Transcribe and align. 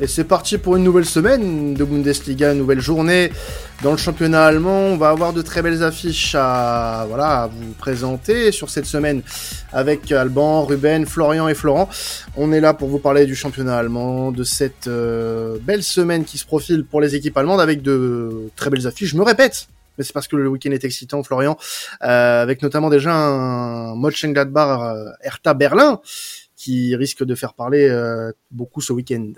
Et 0.00 0.06
c'est 0.06 0.24
parti 0.24 0.58
pour 0.58 0.76
une 0.76 0.84
nouvelle 0.84 1.04
semaine 1.04 1.74
de 1.74 1.84
Bundesliga, 1.84 2.54
nouvelle 2.54 2.80
journée 2.80 3.30
dans 3.82 3.92
le 3.92 3.96
championnat 3.96 4.46
allemand. 4.46 4.86
On 4.86 4.96
va 4.96 5.10
avoir 5.10 5.32
de 5.32 5.42
très 5.42 5.62
belles 5.62 5.82
affiches 5.82 6.34
à, 6.34 7.04
voilà, 7.08 7.42
à 7.42 7.46
vous 7.46 7.72
présenter 7.74 8.52
sur 8.52 8.70
cette 8.70 8.86
semaine 8.86 9.22
avec 9.70 10.10
Alban, 10.10 10.64
Ruben, 10.64 11.06
Florian 11.06 11.46
et 11.46 11.54
Florent. 11.54 11.88
On 12.36 12.52
est 12.52 12.60
là 12.60 12.74
pour 12.74 12.88
vous 12.88 12.98
parler 12.98 13.26
du 13.26 13.36
championnat 13.36 13.76
allemand, 13.76 14.32
de 14.32 14.44
cette 14.44 14.88
euh, 14.88 15.58
belle 15.60 15.82
semaine 15.82 16.24
qui 16.24 16.38
se 16.38 16.46
profile 16.46 16.84
pour 16.84 17.00
les 17.00 17.14
équipes 17.14 17.36
allemandes 17.36 17.60
avec 17.60 17.82
de 17.82 18.50
très 18.56 18.70
belles 18.70 18.86
affiches. 18.86 19.10
Je 19.10 19.16
me 19.16 19.22
répète, 19.22 19.68
mais 19.98 20.04
c'est 20.04 20.12
parce 20.12 20.26
que 20.26 20.36
le 20.36 20.48
week-end 20.48 20.70
est 20.70 20.84
excitant, 20.84 21.22
Florian, 21.22 21.58
euh, 22.02 22.42
avec 22.42 22.62
notamment 22.62 22.88
déjà 22.88 23.12
un 23.12 23.94
Mönchengladbach 23.96 24.96
euh, 24.96 25.54
Berlin 25.54 26.00
qui 26.56 26.94
risque 26.96 27.24
de 27.24 27.34
faire 27.34 27.54
parler 27.54 27.88
euh, 27.88 28.32
beaucoup 28.50 28.80
ce 28.80 28.92
week-end. 28.92 29.32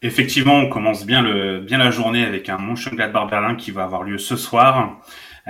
Effectivement, 0.00 0.54
on 0.54 0.68
commence 0.68 1.04
bien, 1.04 1.22
le, 1.22 1.58
bien 1.58 1.78
la 1.78 1.90
journée 1.90 2.24
avec 2.24 2.48
un 2.48 2.56
Mönchengladbach 2.58 3.28
Berlin 3.28 3.56
qui 3.56 3.72
va 3.72 3.82
avoir 3.82 4.04
lieu 4.04 4.16
ce 4.16 4.36
soir. 4.36 5.00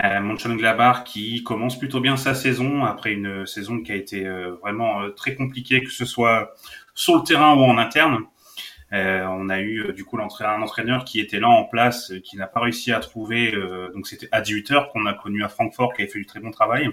Euh, 0.02 0.20
Mönchengladbach 0.20 1.04
qui 1.04 1.42
commence 1.42 1.78
plutôt 1.78 2.00
bien 2.00 2.16
sa 2.16 2.34
saison 2.34 2.86
après 2.86 3.12
une 3.12 3.44
saison 3.44 3.82
qui 3.82 3.92
a 3.92 3.94
été 3.94 4.26
euh, 4.26 4.52
vraiment 4.62 5.02
euh, 5.02 5.10
très 5.10 5.34
compliquée, 5.34 5.82
que 5.82 5.90
ce 5.90 6.06
soit 6.06 6.54
sur 6.94 7.16
le 7.16 7.24
terrain 7.24 7.54
ou 7.56 7.60
en 7.60 7.76
interne. 7.76 8.20
Euh, 8.94 9.26
on 9.26 9.50
a 9.50 9.60
eu 9.60 9.92
du 9.92 10.06
coup 10.06 10.18
un 10.18 10.62
entraîneur 10.62 11.04
qui 11.04 11.20
était 11.20 11.40
là 11.40 11.48
en 11.48 11.64
place, 11.64 12.14
qui 12.24 12.38
n'a 12.38 12.46
pas 12.46 12.60
réussi 12.60 12.90
à 12.90 13.00
trouver. 13.00 13.52
donc 13.92 14.06
c'était 14.06 14.30
à 14.32 14.40
18h 14.40 14.90
qu'on 14.90 15.04
a 15.04 15.12
connu 15.12 15.44
à 15.44 15.50
Francfort, 15.50 15.92
qui 15.92 16.00
avait 16.00 16.10
fait 16.10 16.20
du 16.20 16.26
très 16.26 16.40
bon 16.40 16.52
travail 16.52 16.88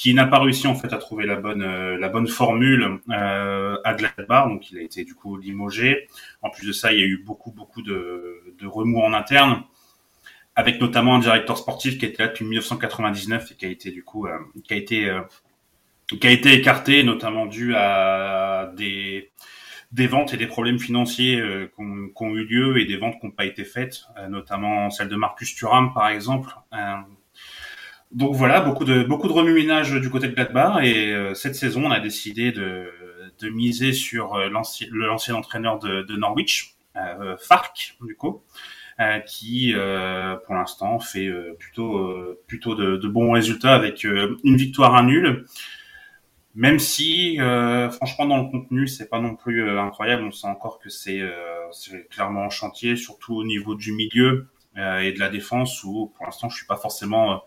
qui 0.00 0.14
n'a 0.14 0.24
pas 0.24 0.38
réussi 0.38 0.66
en 0.66 0.74
fait 0.74 0.94
à 0.94 0.96
trouver 0.96 1.26
la 1.26 1.36
bonne 1.36 1.60
euh, 1.60 1.98
la 1.98 2.08
bonne 2.08 2.26
formule 2.26 3.00
euh, 3.10 3.76
à 3.84 3.92
Gladbach, 3.92 4.48
donc 4.48 4.70
il 4.70 4.78
a 4.78 4.80
été 4.80 5.04
du 5.04 5.14
coup 5.14 5.36
limogé. 5.36 6.08
En 6.40 6.48
plus 6.48 6.66
de 6.66 6.72
ça, 6.72 6.90
il 6.94 7.00
y 7.00 7.02
a 7.02 7.06
eu 7.06 7.22
beaucoup 7.22 7.52
beaucoup 7.52 7.82
de, 7.82 8.40
remous 8.64 9.02
en 9.02 9.12
interne, 9.12 9.62
avec 10.56 10.80
notamment 10.80 11.16
un 11.16 11.18
directeur 11.18 11.58
sportif 11.58 11.98
qui 11.98 12.06
était 12.06 12.22
là 12.22 12.28
depuis 12.30 12.46
1999 12.46 13.52
et 13.52 13.54
qui 13.56 13.66
a 13.66 13.68
été 13.68 13.90
du 13.90 14.02
coup 14.02 14.26
euh, 14.26 14.38
qui 14.64 14.72
a 14.72 14.76
été 14.78 15.20
qui 16.06 16.26
a 16.26 16.30
été 16.30 16.54
écarté, 16.54 17.02
notamment 17.02 17.44
dû 17.44 17.74
à 17.74 18.72
des 18.74 19.30
des 19.92 20.06
ventes 20.06 20.32
et 20.32 20.38
des 20.38 20.46
problèmes 20.46 20.78
financiers 20.78 21.42
qui 21.76 22.22
ont, 22.24 22.34
eu 22.36 22.44
lieu 22.46 22.78
et 22.80 22.86
des 22.86 22.96
ventes 22.96 23.20
qui 23.20 23.26
n'ont 23.26 23.32
pas 23.32 23.44
été 23.44 23.64
faites, 23.64 24.04
notamment 24.30 24.88
celle 24.88 25.08
de 25.08 25.16
Marcus 25.16 25.54
Thuram 25.54 25.92
par 25.92 26.08
exemple, 26.08 26.54
donc 28.12 28.34
voilà, 28.34 28.60
beaucoup 28.60 28.84
de 28.84 29.04
beaucoup 29.04 29.28
de 29.28 29.32
remue-ménage 29.32 29.92
du 29.92 30.10
côté 30.10 30.28
de 30.28 30.34
Gladbach 30.34 30.82
et 30.82 31.12
euh, 31.12 31.34
cette 31.34 31.54
saison, 31.54 31.86
on 31.86 31.90
a 31.90 32.00
décidé 32.00 32.50
de, 32.50 32.90
de 33.40 33.48
miser 33.48 33.92
sur 33.92 34.34
euh, 34.34 34.48
l'ancien 34.48 34.88
l'ancien 34.92 35.34
entraîneur 35.34 35.78
de, 35.78 36.02
de 36.02 36.16
Norwich, 36.16 36.76
euh, 36.96 37.36
Fark 37.38 37.96
du 38.02 38.16
coup, 38.16 38.42
euh, 39.00 39.18
qui 39.20 39.74
pour 40.46 40.54
l'instant 40.54 40.98
fait 40.98 41.30
plutôt 41.58 42.36
plutôt 42.46 42.74
de, 42.74 42.96
de, 42.96 43.08
bons 43.08 43.32
résultats 43.32 43.74
avec 43.74 44.04
une 44.04 44.56
victoire 44.56 44.94
un 44.94 45.04
nul. 45.04 45.46
Même 46.56 46.80
si, 46.80 47.38
franchement, 47.92 48.26
dans 48.26 48.38
le 48.38 48.50
contenu, 48.50 48.88
c'est 48.88 49.08
pas 49.08 49.20
non 49.20 49.36
plus 49.36 49.70
incroyable. 49.78 50.24
On 50.24 50.32
sent 50.32 50.48
encore 50.48 50.80
que 50.80 50.88
c'est 50.88 51.22
clairement 52.10 52.46
en 52.46 52.50
chantier, 52.50 52.96
surtout 52.96 53.36
au 53.36 53.44
niveau 53.44 53.76
du 53.76 53.92
milieu 53.92 54.48
et 54.76 55.12
de 55.12 55.18
la 55.20 55.28
défense, 55.28 55.84
où 55.84 56.12
pour 56.16 56.26
l'instant, 56.26 56.48
je 56.48 56.56
suis 56.56 56.66
pas 56.66 56.76
forcément 56.76 57.42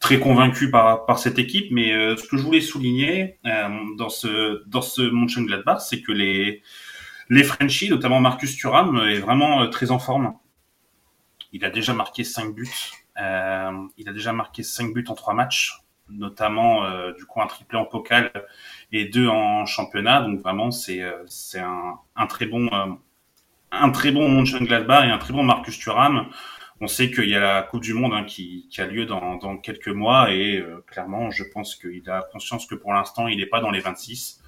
très 0.00 0.18
convaincu 0.18 0.70
par, 0.70 1.04
par 1.04 1.18
cette 1.18 1.38
équipe, 1.38 1.70
mais 1.70 1.92
euh, 1.92 2.16
ce 2.16 2.26
que 2.26 2.36
je 2.38 2.42
voulais 2.42 2.62
souligner 2.62 3.38
euh, 3.46 3.68
dans 3.96 4.08
ce 4.08 4.64
dans 4.66 4.82
ce 4.82 5.02
Mönchengladbach, 5.02 5.80
c'est 5.80 6.00
que 6.00 6.10
les 6.10 6.62
les 7.28 7.44
Frenchies, 7.44 7.90
notamment 7.90 8.18
Marcus 8.20 8.56
Thuram, 8.56 8.96
est 9.06 9.20
vraiment 9.20 9.62
euh, 9.62 9.66
très 9.68 9.90
en 9.90 9.98
forme. 9.98 10.34
Il 11.52 11.64
a 11.64 11.70
déjà 11.70 11.94
marqué 11.94 12.24
5 12.24 12.54
buts. 12.54 12.92
il 13.18 14.08
a 14.08 14.12
déjà 14.12 14.32
marqué 14.32 14.62
5 14.62 14.94
buts 14.94 15.04
en 15.08 15.14
3 15.14 15.34
matchs, 15.34 15.80
notamment 16.08 16.88
du 17.12 17.24
coup 17.26 17.42
un 17.42 17.46
triplé 17.46 17.76
en 17.78 17.84
pokal 17.84 18.32
et 18.92 19.06
deux 19.06 19.28
en 19.28 19.66
championnat. 19.66 20.22
Donc 20.22 20.40
vraiment, 20.40 20.70
c'est 20.70 21.02
c'est 21.26 21.60
un, 21.60 21.98
un 22.16 22.26
très 22.26 22.46
bon 22.46 22.70
un 23.72 23.90
très 23.90 24.12
bon 24.12 24.28
Mönchengladbach 24.28 25.04
et 25.04 25.10
un 25.10 25.18
très 25.18 25.32
bon 25.32 25.42
Marcus 25.42 25.78
Thuram 25.78 26.30
on 26.80 26.86
sait 26.86 27.10
qu'il 27.10 27.28
y 27.28 27.34
a 27.34 27.40
la 27.40 27.62
Coupe 27.62 27.82
du 27.82 27.92
Monde 27.92 28.12
hein, 28.14 28.24
qui, 28.24 28.68
a 28.78 28.86
lieu 28.86 29.04
dans, 29.04 29.56
quelques 29.58 29.88
mois 29.88 30.32
et 30.32 30.58
euh, 30.58 30.82
clairement, 30.86 31.30
je 31.30 31.44
pense 31.44 31.76
qu'il 31.76 32.08
a 32.08 32.26
conscience 32.32 32.66
que 32.66 32.74
pour 32.74 32.92
l'instant, 32.94 33.28
il 33.28 33.38
n'est 33.38 33.46
pas 33.46 33.60
dans 33.60 33.70
les 33.70 33.80
26. 33.80 34.40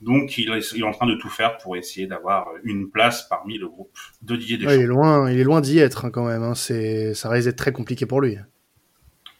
Donc, 0.00 0.38
il 0.38 0.50
est, 0.50 0.82
en 0.82 0.92
train 0.92 1.06
de 1.06 1.14
tout 1.14 1.30
faire 1.30 1.56
pour 1.58 1.76
essayer 1.76 2.06
d'avoir 2.06 2.48
une 2.62 2.88
place 2.90 3.26
parmi 3.28 3.58
le 3.58 3.68
groupe 3.68 3.96
de 4.22 4.36
Didier 4.36 4.58
Deschamps. 4.58 4.72
il 4.72 4.82
est 4.82 4.86
loin, 4.86 5.30
il 5.30 5.40
est 5.40 5.44
loin 5.44 5.60
d'y 5.60 5.78
être 5.78 6.04
hein, 6.04 6.10
quand 6.10 6.26
même. 6.26 6.42
Hein. 6.42 6.54
C'est, 6.54 7.14
ça 7.14 7.28
risque 7.30 7.46
d'être 7.48 7.58
très 7.58 7.72
compliqué 7.72 8.06
pour 8.06 8.20
lui. 8.20 8.36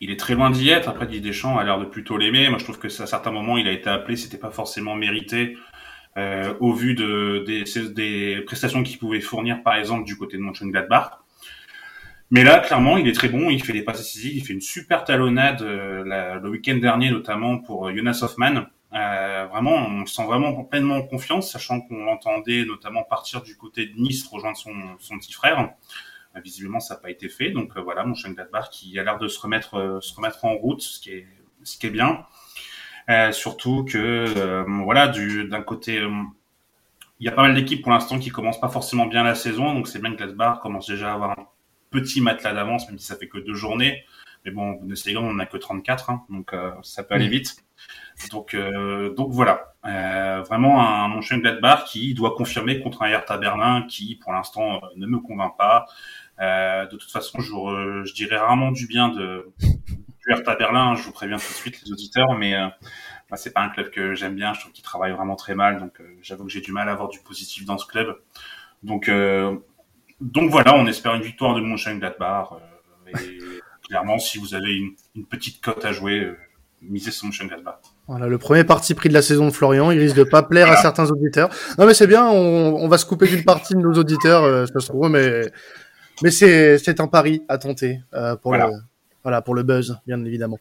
Il 0.01 0.11
est 0.11 0.19
très 0.19 0.35
loin 0.35 0.51
d'y 0.51 0.71
être. 0.71 0.89
Après, 0.89 1.07
Didier 1.07 1.21
Deschamps 1.21 1.59
a 1.59 1.65
l'air 1.65 1.79
de 1.79 1.85
plutôt 1.85 2.17
l'aimer. 2.17 2.49
Moi, 2.49 2.59
je 2.59 2.65
trouve 2.65 2.79
que 2.79 2.89
à 2.89 3.07
certains 3.07 3.31
moments, 3.31 3.57
il 3.57 3.69
a 3.69 3.73
été 3.73 3.89
appelé, 3.89 4.17
c'était 4.17 4.39
pas 4.39 4.51
forcément 4.51 4.97
mérité. 4.97 5.57
Euh, 6.17 6.55
au 6.59 6.73
vu 6.73 6.95
de, 6.95 7.45
des, 7.47 7.63
des 7.91 8.43
prestations 8.45 8.83
qu'il 8.83 8.99
pouvait 8.99 9.21
fournir, 9.21 9.63
par 9.63 9.77
exemple, 9.77 10.05
du 10.05 10.17
côté 10.17 10.37
de 10.37 10.43
Mönchengladbach. 10.43 11.21
Mais 12.31 12.45
là, 12.45 12.59
clairement, 12.59 12.99
il 12.99 13.09
est 13.09 13.13
très 13.13 13.29
bon. 13.29 13.49
Il 13.49 13.63
fait 13.63 13.73
des 13.73 13.83
passes 13.83 13.99
décisives. 13.99 14.37
Il 14.37 14.45
fait 14.45 14.53
une 14.53 14.61
super 14.61 15.05
talonnade 15.05 15.63
euh, 15.63 16.39
le 16.41 16.51
week-end 16.51 16.77
dernier, 16.77 17.11
notamment 17.11 17.59
pour 17.59 17.89
euh, 17.89 17.95
Jonas 17.95 18.21
Hoffman. 18.23 18.67
Euh, 18.95 19.47
vraiment, 19.51 19.75
on 19.75 20.07
sent 20.07 20.25
vraiment 20.27 20.65
pleinement 20.65 21.03
confiance, 21.03 21.51
sachant 21.51 21.81
qu'on 21.81 22.05
l'entendait 22.05 22.65
notamment 22.67 23.03
partir 23.03 23.43
du 23.43 23.57
côté 23.57 23.87
de 23.87 23.95
Nice 23.99 24.27
rejoindre 24.27 24.57
son, 24.59 24.75
son 24.99 25.19
petit 25.19 25.33
frère. 25.33 25.71
Euh, 26.37 26.41
visiblement, 26.41 26.81
ça 26.81 26.95
n'a 26.95 27.01
pas 27.01 27.11
été 27.11 27.29
fait. 27.31 27.51
Donc 27.51 27.77
voilà, 27.79 28.05
mon 28.05 28.13
Gladbach 28.13 28.69
qui 28.71 28.99
a 28.99 29.05
l'air 29.05 29.19
de 29.19 29.29
se 29.29 29.41
remettre, 29.41 29.99
se 30.03 30.15
remettre 30.15 30.45
en 30.45 30.55
route, 30.55 30.83
ce 30.83 31.01
qui 31.01 31.11
est, 31.11 31.27
ce 31.63 31.79
qui 31.79 31.87
est 31.87 31.91
bien. 31.91 32.27
surtout 33.33 33.85
que 33.85 34.65
voilà, 34.85 35.09
d'un 35.09 35.63
côté, 35.63 36.03
il 37.21 37.27
y 37.27 37.29
a 37.29 37.33
pas 37.33 37.43
mal 37.43 37.55
d'équipes 37.55 37.83
pour 37.83 37.93
l'instant 37.93 38.19
qui 38.19 38.29
commencent 38.31 38.61
pas 38.61 38.69
forcément 38.69 39.07
bien 39.07 39.25
la 39.25 39.35
saison, 39.35 39.75
donc 39.75 39.89
c'est 39.89 39.99
bien 39.99 40.13
que 40.13 40.17
Gladbach 40.17 40.61
commence 40.61 40.87
déjà 40.87 41.11
à 41.11 41.15
avoir 41.15 41.37
petit 41.91 42.21
matelas 42.21 42.53
d'avance, 42.53 42.89
même 42.89 42.99
si 42.99 43.07
ça 43.07 43.17
fait 43.17 43.29
que 43.29 43.39
deux 43.39 43.55
journées. 43.55 44.05
Mais 44.45 44.51
bon, 44.51 44.73
Bundesliga, 44.73 45.21
on 45.21 45.35
n'a 45.35 45.47
que 45.47 45.57
34, 45.57 46.11
hein, 46.11 46.25
donc 46.31 46.53
euh, 46.53 46.71
ça 46.83 47.03
peut 47.03 47.15
aller 47.15 47.27
mm. 47.27 47.31
vite. 47.31 47.57
Donc, 48.31 48.55
euh, 48.55 49.15
donc 49.15 49.31
voilà, 49.31 49.75
euh, 49.87 50.43
vraiment 50.43 50.81
un 50.81 51.09
Mönchengladbach 51.09 51.85
qui 51.85 52.15
doit 52.15 52.35
confirmer 52.35 52.81
contre 52.81 53.03
un 53.03 53.07
Hertha 53.07 53.39
Berlin 53.39 53.87
qui, 53.89 54.17
pour 54.17 54.33
l'instant, 54.33 54.77
euh, 54.77 54.79
ne 54.97 55.07
me 55.07 55.19
convainc 55.19 55.57
pas. 55.57 55.87
Euh, 56.41 56.87
de 56.87 56.97
toute 56.97 57.11
façon, 57.11 57.41
je, 57.41 58.03
je 58.05 58.15
dirais 58.15 58.37
rarement 58.37 58.73
du 58.73 58.87
bien 58.87 59.09
de 59.09 59.51
du 59.61 60.33
Hertha 60.33 60.57
Berlin. 60.57 60.95
Je 60.95 61.03
vous 61.03 61.13
préviens 61.13 61.39
tout 61.39 61.49
de 61.49 61.57
suite, 61.57 61.81
les 61.85 61.93
auditeurs, 61.93 62.35
mais 62.37 62.55
euh, 62.55 62.69
c'est 63.35 63.55
pas 63.55 63.63
un 63.63 63.69
club 63.69 63.91
que 63.91 64.15
j'aime 64.15 64.35
bien. 64.35 64.53
Je 64.53 64.61
trouve 64.61 64.73
qu'il 64.73 64.85
travaille 64.85 65.13
vraiment 65.13 65.37
très 65.37 65.55
mal, 65.55 65.79
donc 65.79 66.03
j'avoue 66.21 66.45
que 66.45 66.51
j'ai 66.51 66.61
du 66.61 66.73
mal 66.73 66.89
à 66.89 66.93
avoir 66.93 67.09
du 67.09 67.21
positif 67.21 67.65
dans 67.65 67.79
ce 67.79 67.87
club. 67.87 68.21
Donc 68.83 69.11
donc 70.21 70.51
voilà, 70.51 70.75
on 70.75 70.87
espère 70.87 71.15
une 71.15 71.23
victoire 71.23 71.55
de 71.55 71.61
Mönchengladbach. 71.61 72.49
Euh, 72.53 73.11
et 73.19 73.39
clairement, 73.89 74.19
si 74.19 74.39
vous 74.39 74.55
avez 74.55 74.75
une, 75.15 75.27
petite 75.27 75.61
cote 75.61 75.85
à 75.85 75.93
jouer, 75.93 76.21
euh, 76.21 76.37
misez 76.83 77.11
sur 77.11 77.27
Mönchengladbach. 77.27 77.79
Voilà, 78.07 78.27
le 78.27 78.39
premier 78.39 78.65
parti 78.65 78.95
pris 78.95 79.09
de 79.09 79.15
la 79.15 79.23
saison 79.23 79.47
de 79.47 79.51
Florian, 79.51 79.91
il 79.91 79.99
risque 79.99 80.17
de 80.17 80.25
pas 80.25 80.43
plaire 80.43 80.71
à 80.71 80.77
certains 80.77 81.11
auditeurs. 81.11 81.51
Non 81.79 81.87
mais 81.87 81.93
c'est 81.93 82.07
bien, 82.07 82.27
on, 82.27 82.89
va 82.89 82.97
se 82.97 83.05
couper 83.05 83.29
d'une 83.29 83.45
partie 83.45 83.75
de 83.75 83.81
nos 83.81 83.93
auditeurs, 83.93 84.45
euh, 84.45 84.65
ça 84.67 84.81
se 84.81 84.87
trouve, 84.87 85.11
mais 85.11 85.43
mais 86.23 86.31
c'est 86.31 87.01
un 87.01 87.07
pari 87.07 87.43
à 87.49 87.59
tenter 87.59 88.01
euh, 88.15 88.37
pour 88.37 88.55
le 88.55 88.65
voilà, 89.23 89.43
pour 89.43 89.55
le 89.55 89.63
buzz, 89.63 89.99
bien 90.07 90.25
évidemment. 90.25 90.59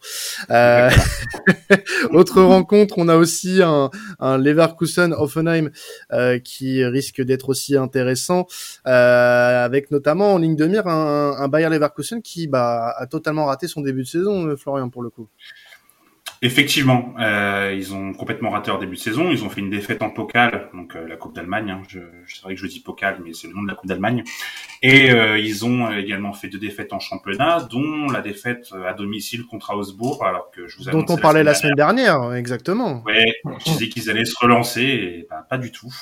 Euh... 0.50 0.90
Autre 2.12 2.42
rencontre, 2.42 2.96
on 2.98 3.08
a 3.08 3.16
aussi 3.16 3.62
un, 3.62 3.90
un 4.20 4.38
Leverkusen 4.38 5.14
Offenheim 5.14 5.70
euh, 6.12 6.40
qui 6.40 6.84
risque 6.86 7.22
d'être 7.22 7.50
aussi 7.50 7.78
intéressant, 7.78 8.48
euh, 8.88 9.66
avec 9.66 9.92
notamment 9.92 10.34
en 10.34 10.38
ligne 10.38 10.56
de 10.56 10.66
mire 10.66 10.88
un, 10.88 11.36
un 11.38 11.48
Bayer 11.48 11.70
Leverkusen 11.70 12.22
qui 12.22 12.48
bah, 12.48 12.94
a 12.98 13.08
totalement 13.08 13.46
raté 13.46 13.68
son 13.68 13.82
début 13.82 14.04
de 14.04 14.08
saison, 14.08 14.48
euh, 14.48 14.56
Florian, 14.56 14.90
pour 14.90 15.04
le 15.04 15.10
coup. 15.10 15.28
Effectivement, 16.42 17.16
euh, 17.20 17.74
ils 17.76 17.96
ont 17.96 18.14
complètement 18.14 18.52
raté 18.52 18.70
leur 18.70 18.80
début 18.80 18.96
de 18.96 19.02
saison. 19.02 19.32
Ils 19.32 19.44
ont 19.44 19.50
fait 19.50 19.62
une 19.62 19.72
défaite 19.72 20.04
en 20.04 20.12
Pokal, 20.12 20.70
donc 20.74 20.96
euh, 20.96 21.08
la 21.08 21.16
Coupe 21.16 21.34
d'Allemagne. 21.34 21.72
Hein. 21.72 21.82
Je, 21.88 22.00
c'est 22.28 22.44
vrai 22.44 22.54
que 22.54 22.62
je 22.62 22.68
dis 22.68 22.80
Pokal, 22.80 23.20
mais 23.24 23.34
c'est 23.34 23.48
le 23.48 23.54
nom 23.54 23.64
de 23.64 23.68
la 23.68 23.74
Coupe 23.74 23.88
d'Allemagne. 23.88 24.24
Et 24.84 25.12
euh, 25.12 25.40
ils 25.40 25.66
ont 25.66 25.92
également 25.92 26.34
fait 26.34 26.48
deux 26.48 26.60
défaites 26.60 26.94
en 26.94 27.00
championnat, 27.00 27.68
dont 27.72 28.08
la 28.08 28.22
défaite 28.22 28.72
à 28.86 28.94
domicile 28.94 29.46
contre 29.46 29.74
Augsbourg, 29.74 30.24
alors 30.24 30.52
que 30.52 30.68
je 30.68 30.78
vous 30.78 30.92
dont 30.92 31.06
on 31.10 31.18
parlait 31.18 31.44
la 31.44 31.56
semaine 31.56 31.76
dernière, 31.76 32.34
exactement. 32.34 33.02
Ouais, 33.06 33.34
je 33.46 33.72
disais 33.72 33.90
qu'ils 33.90 34.10
allaient 34.12 34.26
se 34.26 34.38
relancer, 34.40 34.82
et 34.82 35.28
ben, 35.30 35.44
pas 35.50 35.58
du 35.58 35.72
tout. 35.72 35.94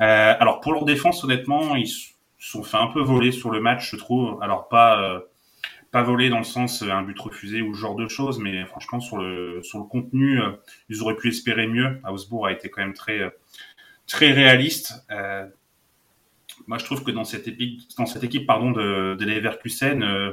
Euh, 0.00 0.34
alors 0.38 0.60
pour 0.60 0.72
leur 0.72 0.84
défense, 0.84 1.24
honnêtement, 1.24 1.74
ils 1.74 1.88
se 1.88 2.10
sont 2.38 2.62
fait 2.62 2.76
un 2.76 2.88
peu 2.88 3.00
voler 3.00 3.32
sur 3.32 3.50
le 3.50 3.60
match, 3.60 3.90
je 3.90 3.96
trouve. 3.96 4.40
Alors 4.42 4.68
pas 4.68 5.22
pas 5.92 6.02
volé 6.02 6.28
dans 6.28 6.38
le 6.38 6.44
sens 6.44 6.82
euh, 6.82 6.90
un 6.90 7.02
but 7.02 7.18
refusé 7.18 7.62
ou 7.62 7.74
ce 7.74 7.80
genre 7.80 7.94
de 7.94 8.08
choses, 8.08 8.38
mais 8.40 8.64
franchement 8.66 9.00
sur 9.00 9.18
le 9.18 9.62
sur 9.62 9.78
le 9.78 9.84
contenu, 9.84 10.40
euh, 10.40 10.50
ils 10.88 11.02
auraient 11.02 11.16
pu 11.16 11.28
espérer 11.28 11.66
mieux. 11.68 12.00
Augsbourg 12.04 12.46
a 12.46 12.52
été 12.52 12.68
quand 12.70 12.82
même 12.82 12.94
très 12.94 13.20
très 14.06 14.32
réaliste. 14.32 15.06
moi, 16.66 16.78
je 16.78 16.84
trouve 16.84 17.02
que 17.04 17.10
dans 17.10 17.24
cette, 17.24 17.48
équipe, 17.48 17.80
dans 17.96 18.06
cette 18.06 18.24
équipe 18.24 18.46
pardon, 18.46 18.72
de, 18.72 19.16
de 19.18 19.24
Leverkusen, 19.24 20.02
euh, 20.02 20.32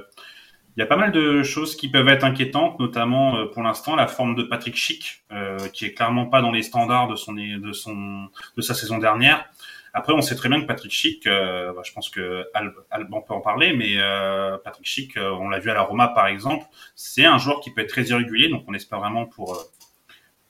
il 0.80 0.80
y 0.80 0.84
a 0.84 0.86
pas 0.86 0.96
mal 0.96 1.12
de 1.12 1.44
choses 1.44 1.76
qui 1.76 1.90
peuvent 1.90 2.08
être 2.08 2.24
inquiétantes, 2.24 2.80
notamment 2.80 3.36
euh, 3.36 3.46
pour 3.48 3.64
l'instant 3.64 3.98
la 3.98 4.08
forme 4.08 4.36
de 4.36 4.44
Patrick 4.44 4.78
Schick, 4.78 5.24
euh, 5.32 5.58
qui 5.74 5.84
est 5.86 5.94
clairement 5.94 6.28
pas 6.28 6.42
dans 6.42 6.52
les 6.52 6.64
standards 6.64 7.10
de 7.10 7.18
son 7.18 7.34
de 7.34 7.74
son 7.74 8.30
de 8.56 8.62
sa 8.62 8.74
saison 8.74 8.98
dernière. 8.98 9.46
Après, 9.94 10.14
on 10.14 10.22
sait 10.22 10.36
très 10.36 10.50
bien 10.50 10.62
que 10.62 10.68
Patrick 10.68 10.92
Schick, 10.92 11.26
euh, 11.26 11.74
bah, 11.74 11.82
je 11.84 11.92
pense 11.94 12.10
que 12.10 12.46
peut 12.54 13.34
en 13.34 13.42
parler, 13.42 13.74
mais 13.74 13.96
euh, 13.98 14.58
Patrick 14.58 14.86
Schick, 14.86 15.18
euh, 15.18 15.32
on 15.32 15.50
l'a 15.50 15.60
vu 15.60 15.70
à 15.70 15.74
la 15.74 15.82
Roma 15.82 16.10
par 16.10 16.28
exemple, 16.28 16.66
c'est 16.96 17.26
un 17.26 17.38
joueur 17.38 17.60
qui 17.60 17.72
peut 17.72 17.82
être 17.82 17.90
très 17.90 18.04
irrégulier, 18.04 18.50
donc 18.50 18.64
on 18.68 18.74
espère 18.74 19.00
vraiment 19.00 19.26
pour 19.26 19.66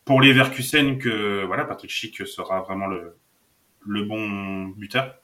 pour 0.06 0.21
les 0.21 0.33
Verkusen 0.33 0.97
que 0.97 1.44
voilà 1.45 1.65
Patrick 1.65 1.91
Schick 1.91 2.27
sera 2.27 2.62
vraiment 2.62 2.88
le 2.88 3.15
le 3.86 4.03
bon 4.03 4.68
buteur. 4.77 5.15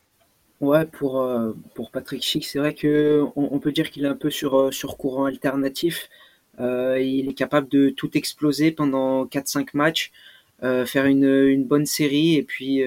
Ouais, 0.62 0.86
pour, 0.86 1.30
pour 1.74 1.92
Patrick 1.92 2.24
Schick, 2.24 2.46
c'est 2.46 2.60
vrai 2.60 2.74
que 2.74 3.26
on, 3.36 3.60
peut 3.60 3.74
dire 3.74 3.92
qu'il 3.92 4.06
est 4.06 4.08
un 4.08 4.16
peu 4.16 4.30
sur, 4.30 4.74
sur 4.74 4.96
courant 4.96 5.26
alternatif. 5.26 6.10
Il 6.58 7.28
est 7.30 7.38
capable 7.38 7.68
de 7.68 7.90
tout 7.90 8.18
exploser 8.18 8.72
pendant 8.72 9.26
4-5 9.26 9.72
matchs, 9.74 10.14
faire 10.62 11.06
une, 11.06 11.26
une 11.26 11.66
bonne 11.66 11.86
série 11.86 12.36
et 12.36 12.44
puis 12.44 12.82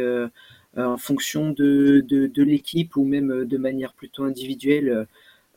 en 0.77 0.97
fonction 0.97 1.51
de, 1.51 2.05
de, 2.07 2.27
de 2.27 2.43
l'équipe 2.43 2.97
ou 2.97 3.05
même 3.05 3.45
de 3.45 3.57
manière 3.57 3.95
plutôt 3.95 4.25
individuelle, 4.25 5.07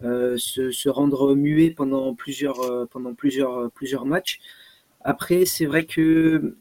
se, 0.02 0.72
se 0.72 0.90
rendre 0.90 1.36
muet 1.36 1.70
pendant 1.72 2.16
plusieurs, 2.16 2.88
pendant 2.90 3.14
plusieurs, 3.14 3.70
plusieurs 3.72 4.06
matchs. 4.06 4.40
Après, 5.04 5.46
c'est 5.46 5.66
vrai 5.66 5.86
que 5.86 6.56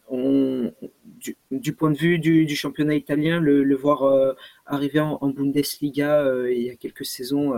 du, 1.50 1.73
point 1.75 1.91
de 1.91 1.99
vue 1.99 2.19
du, 2.19 2.56
championnat 2.56 2.94
italien, 2.94 3.41
le, 3.41 3.75
voir 3.76 4.05
euh, 4.05 4.32
arriver 4.67 5.00
en, 5.00 5.29
Bundesliga 5.29 6.23
euh, 6.23 6.52
il 6.52 6.62
y 6.62 6.70
a 6.70 6.76
quelques 6.76 7.05
saisons 7.05 7.52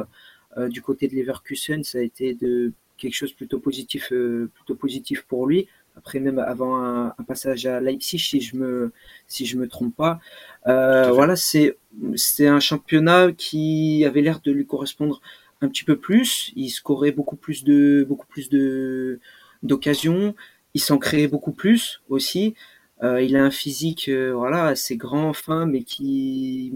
euh, 0.57 0.69
du 0.69 0.83
côté 0.83 1.09
de 1.09 1.15
Leverkusen, 1.15 1.85
ça 1.85 1.99
a 1.99 2.01
été 2.01 2.35
de 2.35 2.73
quelque 2.99 3.15
chose 3.15 3.33
plutôt 3.33 3.59
positif, 3.59 4.09
plutôt 4.09 4.75
positif 4.75 5.23
pour 5.23 5.47
lui. 5.47 5.69
Après, 5.97 6.21
même 6.21 6.39
avant 6.39 6.83
un, 6.83 7.15
passage 7.27 7.67
à 7.67 7.81
Leipzig, 7.81 8.19
si 8.19 8.41
je 8.41 8.57
me 8.57 8.93
si 9.29 9.47
je 9.47 9.57
me 9.57 9.69
trompe 9.69 9.95
pas, 9.95 10.21
voilà, 10.65 11.37
c'est 11.37 11.77
c'est 12.17 12.47
un 12.47 12.61
championnat 12.61 13.33
qui 13.33 14.05
avait 14.07 14.23
l'air 14.23 14.41
de 14.41 14.53
lui 14.53 14.67
correspondre 14.67 15.21
un 15.63 15.69
petit 15.69 15.85
peu 15.85 15.97
plus. 15.97 16.53
Il 16.57 16.71
scorait 16.71 17.13
beaucoup 17.13 17.37
plus 17.37 17.65
de 17.65 18.05
beaucoup 18.09 18.27
plus 18.27 18.49
de 18.49 19.21
d'occasions. 19.63 20.35
Il 20.75 20.81
s'en 20.81 20.99
créait 20.99 21.29
beaucoup 21.29 21.53
plus 21.53 22.03
aussi. 22.09 22.55
Euh, 23.03 23.21
il 23.23 23.37
a 23.37 23.45
un 23.45 23.51
physique 23.51 24.09
euh, 24.09 24.33
voilà 24.33 24.67
assez 24.67 24.97
grand, 24.97 25.33
fin, 25.33 25.67
mais 25.67 25.83
qui 25.83 26.73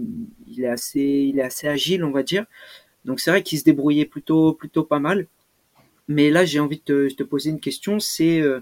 il 0.47 0.63
est 0.63 0.67
assez 0.67 1.01
il 1.01 1.39
est 1.39 1.43
assez 1.43 1.67
agile, 1.67 2.03
on 2.03 2.11
va 2.11 2.23
dire. 2.23 2.45
Donc 3.05 3.19
c'est 3.19 3.31
vrai 3.31 3.43
qu'il 3.43 3.59
se 3.59 3.63
débrouillait 3.63 4.05
plutôt 4.05 4.53
plutôt 4.53 4.83
pas 4.83 4.99
mal. 4.99 5.27
Mais 6.09 6.29
là, 6.29 6.45
j'ai 6.45 6.59
envie 6.59 6.81
de 6.85 7.09
te, 7.09 7.23
poser 7.23 7.49
une 7.49 7.59
question. 7.59 7.99
C'est 7.99 8.39
euh, 8.41 8.61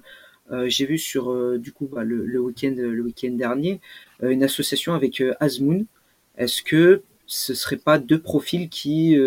j'ai 0.66 0.86
vu 0.86 0.98
sur 0.98 1.58
du 1.60 1.72
coup 1.72 1.88
bah, 1.92 2.04
le, 2.04 2.26
le 2.26 2.40
week-end 2.40 2.76
le 2.78 3.02
week-end 3.02 3.32
dernier 3.32 3.82
une 4.22 4.44
association 4.44 4.94
avec 4.94 5.24
Azmoun. 5.40 5.86
Est-ce 6.38 6.62
que 6.62 7.02
ce 7.26 7.54
serait 7.54 7.78
pas 7.78 7.98
deux 7.98 8.20
profils 8.20 8.70
qui 8.70 9.18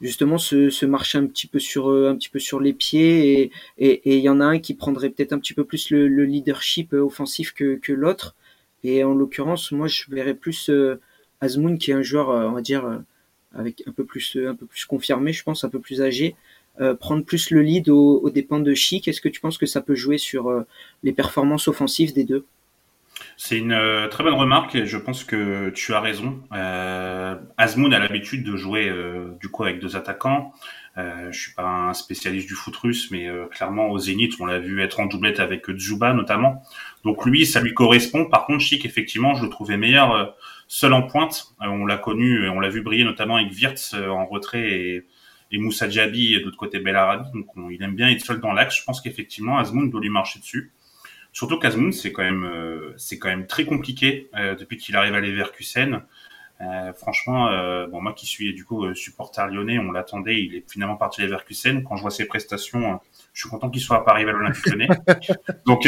justement 0.00 0.38
se, 0.38 0.70
se 0.70 0.86
marcher 0.86 1.18
un 1.18 1.26
petit 1.26 1.46
peu 1.46 1.58
sur 1.58 1.90
euh, 1.90 2.10
un 2.10 2.16
petit 2.16 2.28
peu 2.28 2.38
sur 2.38 2.60
les 2.60 2.72
pieds 2.72 3.42
et 3.42 3.52
et 3.78 4.16
il 4.16 4.22
y 4.22 4.28
en 4.28 4.40
a 4.40 4.44
un 4.44 4.58
qui 4.58 4.74
prendrait 4.74 5.10
peut-être 5.10 5.32
un 5.32 5.38
petit 5.38 5.54
peu 5.54 5.64
plus 5.64 5.90
le, 5.90 6.08
le 6.08 6.24
leadership 6.24 6.92
euh, 6.94 7.00
offensif 7.00 7.52
que, 7.52 7.76
que 7.76 7.92
l'autre? 7.92 8.36
Et 8.84 9.02
en 9.04 9.14
l'occurrence 9.14 9.72
moi 9.72 9.88
je 9.88 10.04
verrais 10.08 10.34
plus 10.34 10.70
euh, 10.70 11.00
Azmoun 11.40 11.78
qui 11.78 11.90
est 11.90 11.94
un 11.94 12.02
joueur 12.02 12.28
on 12.28 12.52
va 12.52 12.60
dire 12.62 13.02
avec 13.54 13.82
un 13.86 13.92
peu 13.92 14.04
plus 14.04 14.36
un 14.46 14.54
peu 14.54 14.66
plus 14.66 14.84
confirmé 14.84 15.32
je 15.32 15.42
pense 15.42 15.64
un 15.64 15.68
peu 15.68 15.80
plus 15.80 16.02
âgé 16.02 16.36
prendre 17.00 17.24
plus 17.24 17.50
le 17.50 17.62
lead 17.62 17.88
aux, 17.88 18.30
dépens 18.30 18.60
de 18.60 18.74
Chic 18.74 19.08
est-ce 19.08 19.20
que 19.20 19.28
tu 19.28 19.40
penses 19.40 19.58
que 19.58 19.66
ça 19.66 19.80
peut 19.80 19.94
jouer 19.94 20.18
sur 20.18 20.64
les 21.02 21.12
performances 21.12 21.68
offensives 21.68 22.14
des 22.14 22.24
deux? 22.24 22.44
C'est 23.36 23.58
une 23.58 23.72
euh, 23.72 24.08
très 24.08 24.24
bonne 24.24 24.34
remarque 24.34 24.74
et 24.74 24.86
je 24.86 24.96
pense 24.96 25.24
que 25.24 25.70
tu 25.70 25.94
as 25.94 26.00
raison. 26.00 26.40
Euh, 26.52 27.36
Azmoun 27.56 27.92
a 27.94 27.98
l'habitude 27.98 28.44
de 28.44 28.56
jouer 28.56 28.88
euh, 28.88 29.36
du 29.40 29.48
coup 29.48 29.64
avec 29.64 29.80
deux 29.80 29.96
attaquants. 29.96 30.52
Euh, 30.96 31.30
je 31.30 31.40
suis 31.40 31.54
pas 31.54 31.62
un 31.62 31.94
spécialiste 31.94 32.48
du 32.48 32.54
foot 32.54 32.74
russe, 32.76 33.10
mais 33.10 33.28
euh, 33.28 33.46
clairement 33.46 33.90
au 33.90 33.98
Zénith, 33.98 34.34
on 34.40 34.46
l'a 34.46 34.58
vu 34.58 34.82
être 34.82 34.98
en 34.98 35.06
doublette 35.06 35.38
avec 35.38 35.70
Dzuba 35.70 36.12
notamment. 36.12 36.62
Donc 37.04 37.24
lui, 37.24 37.46
ça 37.46 37.60
lui 37.60 37.74
correspond. 37.74 38.24
Par 38.24 38.46
contre, 38.46 38.60
Chic, 38.60 38.84
effectivement, 38.84 39.34
je 39.34 39.44
le 39.44 39.50
trouvais 39.50 39.76
meilleur 39.76 40.36
seul 40.66 40.92
en 40.92 41.02
pointe. 41.02 41.54
on 41.60 41.86
l'a 41.86 41.96
connu, 41.96 42.48
on 42.48 42.60
l'a 42.60 42.68
vu 42.68 42.82
briller 42.82 43.04
notamment 43.04 43.36
avec 43.36 43.52
Wirtz 43.52 43.94
en 43.94 44.26
retrait 44.26 44.68
et, 44.70 45.04
et 45.50 45.58
Moussa 45.58 45.88
Djabi 45.88 46.38
de 46.38 46.44
l'autre 46.44 46.56
côté 46.56 46.78
Belarabi. 46.78 47.30
Donc 47.32 47.46
il 47.70 47.82
aime 47.82 47.94
bien 47.94 48.08
être 48.08 48.24
seul 48.24 48.40
dans 48.40 48.52
l'axe. 48.52 48.78
Je 48.78 48.84
pense 48.84 49.00
qu'effectivement, 49.00 49.58
Azmoun 49.58 49.90
doit 49.90 50.00
lui 50.00 50.10
marcher 50.10 50.38
dessus. 50.38 50.72
Surtout 51.32 51.58
qu'Azmoun, 51.58 51.92
c'est 51.92 52.12
quand 52.12 52.22
même, 52.22 52.44
euh, 52.44 52.94
c'est 52.96 53.18
quand 53.18 53.28
même 53.28 53.46
très 53.46 53.64
compliqué 53.64 54.28
euh, 54.36 54.54
depuis 54.54 54.76
qu'il 54.76 54.96
arrive 54.96 55.14
à 55.14 55.20
Leverkusen. 55.20 56.02
Euh, 56.60 56.92
franchement, 56.92 57.46
euh, 57.48 57.86
bon 57.86 58.02
moi 58.02 58.12
qui 58.12 58.26
suis 58.26 58.52
du 58.52 58.64
coup 58.64 58.92
supporter 58.92 59.46
lyonnais, 59.46 59.78
on 59.78 59.92
l'attendait, 59.92 60.42
il 60.42 60.56
est 60.56 60.64
finalement 60.68 60.96
parti 60.96 61.22
à 61.22 61.24
Leverkusen. 61.26 61.84
Quand 61.84 61.94
je 61.94 62.02
vois 62.02 62.10
ses 62.10 62.26
prestations, 62.26 62.98
je 63.32 63.42
suis 63.42 63.50
content 63.50 63.70
qu'il 63.70 63.80
soit 63.80 64.04
pas 64.04 64.12
arrivé 64.12 64.30
à 64.30 64.32
l'Olympique 64.32 64.66
Lyonnais. 64.72 64.88
donc, 65.64 65.86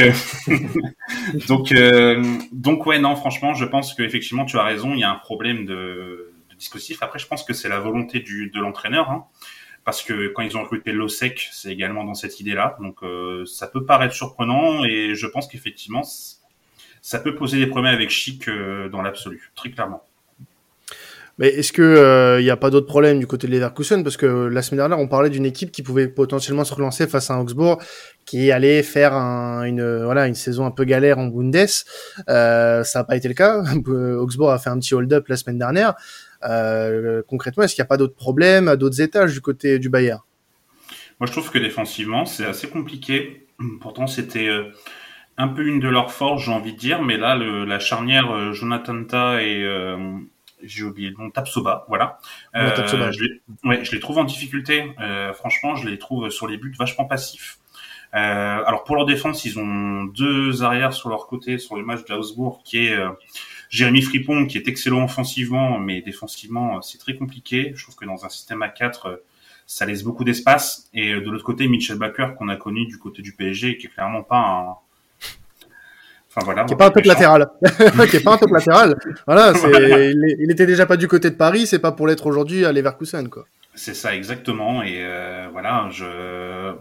donc, 1.48 1.74
donc 2.52 2.86
ouais, 2.86 3.00
non, 3.00 3.16
franchement, 3.16 3.54
je 3.54 3.64
pense 3.64 3.94
que 3.94 4.04
effectivement, 4.04 4.44
tu 4.44 4.58
as 4.58 4.62
raison, 4.62 4.94
il 4.94 5.00
y 5.00 5.04
a 5.04 5.10
un 5.10 5.16
problème 5.16 5.66
de 5.66 6.29
dispositif. 6.60 7.02
Après, 7.02 7.18
je 7.18 7.26
pense 7.26 7.42
que 7.42 7.52
c'est 7.52 7.68
la 7.68 7.80
volonté 7.80 8.20
du, 8.20 8.50
de 8.50 8.60
l'entraîneur. 8.60 9.10
Hein 9.10 9.26
parce 9.84 10.02
que 10.02 10.28
quand 10.28 10.42
ils 10.42 10.56
ont 10.56 10.62
recruté 10.62 10.92
Losec, 10.92 11.48
c'est 11.52 11.70
également 11.70 12.04
dans 12.04 12.14
cette 12.14 12.40
idée-là. 12.40 12.76
Donc 12.80 13.02
euh, 13.02 13.44
ça 13.46 13.66
peut 13.66 13.84
paraître 13.84 14.14
surprenant 14.14 14.84
et 14.84 15.14
je 15.14 15.26
pense 15.26 15.48
qu'effectivement 15.48 16.02
ça 17.02 17.18
peut 17.18 17.34
poser 17.34 17.58
des 17.58 17.66
problèmes 17.66 17.94
avec 17.94 18.10
Chic 18.10 18.46
euh, 18.48 18.88
dans 18.88 19.02
l'absolu, 19.02 19.50
très 19.54 19.70
clairement. 19.70 20.04
Mais 21.38 21.48
est-ce 21.48 21.72
que 21.72 21.80
il 21.80 21.96
euh, 21.96 22.42
n'y 22.42 22.50
a 22.50 22.56
pas 22.58 22.68
d'autres 22.68 22.86
problèmes 22.86 23.18
du 23.18 23.26
côté 23.26 23.46
de 23.46 23.52
Leverkusen? 23.52 24.02
Parce 24.04 24.18
que 24.18 24.26
la 24.26 24.60
semaine 24.60 24.80
dernière 24.80 24.98
on 24.98 25.08
parlait 25.08 25.30
d'une 25.30 25.46
équipe 25.46 25.72
qui 25.72 25.82
pouvait 25.82 26.06
potentiellement 26.06 26.64
se 26.64 26.74
relancer 26.74 27.06
face 27.06 27.30
à 27.30 27.34
un 27.34 27.40
Augsbourg 27.40 27.82
qui 28.26 28.52
allait 28.52 28.82
faire 28.82 29.14
une 29.14 30.04
voilà 30.04 30.26
une 30.26 30.34
saison 30.34 30.66
un 30.66 30.70
peu 30.70 30.84
galère 30.84 31.18
en 31.18 31.28
Bundes. 31.28 31.66
ça 32.26 32.82
n'a 32.94 33.04
pas 33.04 33.16
été 33.16 33.28
le 33.28 33.34
cas. 33.34 33.62
Augsbourg 34.20 34.50
a 34.50 34.58
fait 34.58 34.68
un 34.68 34.78
petit 34.78 34.94
hold-up 34.94 35.28
la 35.28 35.36
semaine 35.36 35.58
dernière. 35.58 35.94
Euh, 36.44 37.22
concrètement, 37.28 37.64
est-ce 37.64 37.74
qu'il 37.74 37.82
n'y 37.82 37.86
a 37.86 37.88
pas 37.88 37.96
d'autres 37.96 38.14
problèmes 38.14 38.68
à 38.68 38.76
d'autres 38.76 39.00
étages 39.00 39.34
du 39.34 39.40
côté 39.40 39.78
du 39.78 39.88
Bayern? 39.88 40.20
Moi, 41.18 41.26
je 41.26 41.32
trouve 41.32 41.50
que 41.50 41.58
défensivement, 41.58 42.24
c'est 42.24 42.46
assez 42.46 42.68
compliqué. 42.68 43.46
Pourtant, 43.80 44.06
c'était 44.06 44.48
euh, 44.48 44.70
un 45.36 45.48
peu 45.48 45.66
une 45.66 45.80
de 45.80 45.88
leurs 45.88 46.12
forces, 46.12 46.44
j'ai 46.44 46.52
envie 46.52 46.72
de 46.72 46.78
dire, 46.78 47.02
mais 47.02 47.16
là, 47.16 47.36
le, 47.36 47.64
la 47.64 47.78
charnière 47.78 48.30
euh, 48.30 48.52
Jonathan 48.52 49.04
Ta 49.04 49.42
et 49.42 49.62
euh, 49.62 49.96
j'ai 50.62 50.82
oublié 50.84 51.10
le 51.10 51.16
nom, 51.16 51.30
Tapsoba, 51.30 51.84
voilà. 51.88 52.18
Euh, 52.54 52.70
je, 52.86 53.22
les, 53.22 53.40
ouais, 53.64 53.84
je 53.84 53.92
les 53.92 54.00
trouve 54.00 54.18
en 54.18 54.24
difficulté. 54.24 54.92
Euh, 55.00 55.32
franchement, 55.32 55.76
je 55.76 55.88
les 55.88 55.98
trouve 55.98 56.30
sur 56.30 56.46
les 56.46 56.56
buts 56.56 56.74
vachement 56.78 57.04
passifs. 57.04 57.58
Alors 58.12 58.82
pour 58.82 58.96
leur 58.96 59.06
défense, 59.06 59.44
ils 59.44 59.58
ont 59.60 60.04
deux 60.04 60.64
arrières 60.64 60.92
sur 60.92 61.08
leur 61.10 61.28
côté 61.28 61.58
sur 61.58 61.76
le 61.76 61.84
match 61.84 62.04
de 62.04 62.62
qui 62.64 62.88
est 62.88 62.98
Jérémy 63.70 64.02
Fripon, 64.02 64.46
qui 64.46 64.58
est 64.58 64.68
excellent 64.68 65.04
offensivement, 65.04 65.78
mais 65.78 66.02
défensivement, 66.02 66.76
euh, 66.76 66.80
c'est 66.82 66.98
très 66.98 67.14
compliqué. 67.14 67.72
Je 67.74 67.82
trouve 67.84 67.96
que 67.96 68.04
dans 68.04 68.26
un 68.26 68.28
système 68.28 68.60
à 68.62 68.68
4, 68.68 69.06
euh, 69.06 69.16
ça 69.66 69.86
laisse 69.86 70.02
beaucoup 70.02 70.24
d'espace. 70.24 70.90
Et 70.92 71.14
euh, 71.14 71.20
de 71.20 71.30
l'autre 71.30 71.44
côté, 71.44 71.66
Mitchell 71.68 71.96
Baker, 71.96 72.34
qu'on 72.36 72.48
a 72.48 72.56
connu 72.56 72.86
du 72.86 72.98
côté 72.98 73.22
du 73.22 73.32
PSG, 73.32 73.78
qui 73.78 73.86
est 73.86 73.90
clairement 73.90 74.22
pas 74.22 74.38
un, 74.38 74.74
Enfin, 76.32 76.44
voilà, 76.44 76.64
qui 76.64 76.74
est 76.74 76.76
pas 76.76 76.86
un 76.86 76.90
top 76.90 77.04
latéral, 77.04 77.48
qui 78.08 78.16
est 78.16 78.22
pas 78.22 78.34
un 78.34 78.38
top 78.38 78.50
latéral. 78.52 78.96
Voilà, 79.26 79.52
il, 79.64 80.36
il, 80.38 80.50
était 80.50 80.66
déjà 80.66 80.86
pas 80.86 80.96
du 80.96 81.08
côté 81.08 81.28
de 81.28 81.34
Paris, 81.34 81.66
c'est 81.66 81.80
pas 81.80 81.90
pour 81.90 82.06
l'être 82.06 82.26
aujourd'hui 82.26 82.64
à 82.64 82.72
Leverkusen, 82.72 83.28
quoi. 83.28 83.46
C'est 83.74 83.94
ça 83.94 84.14
exactement, 84.14 84.82
et 84.82 84.98
euh, 84.98 85.48
voilà, 85.50 85.88
je, 85.90 86.74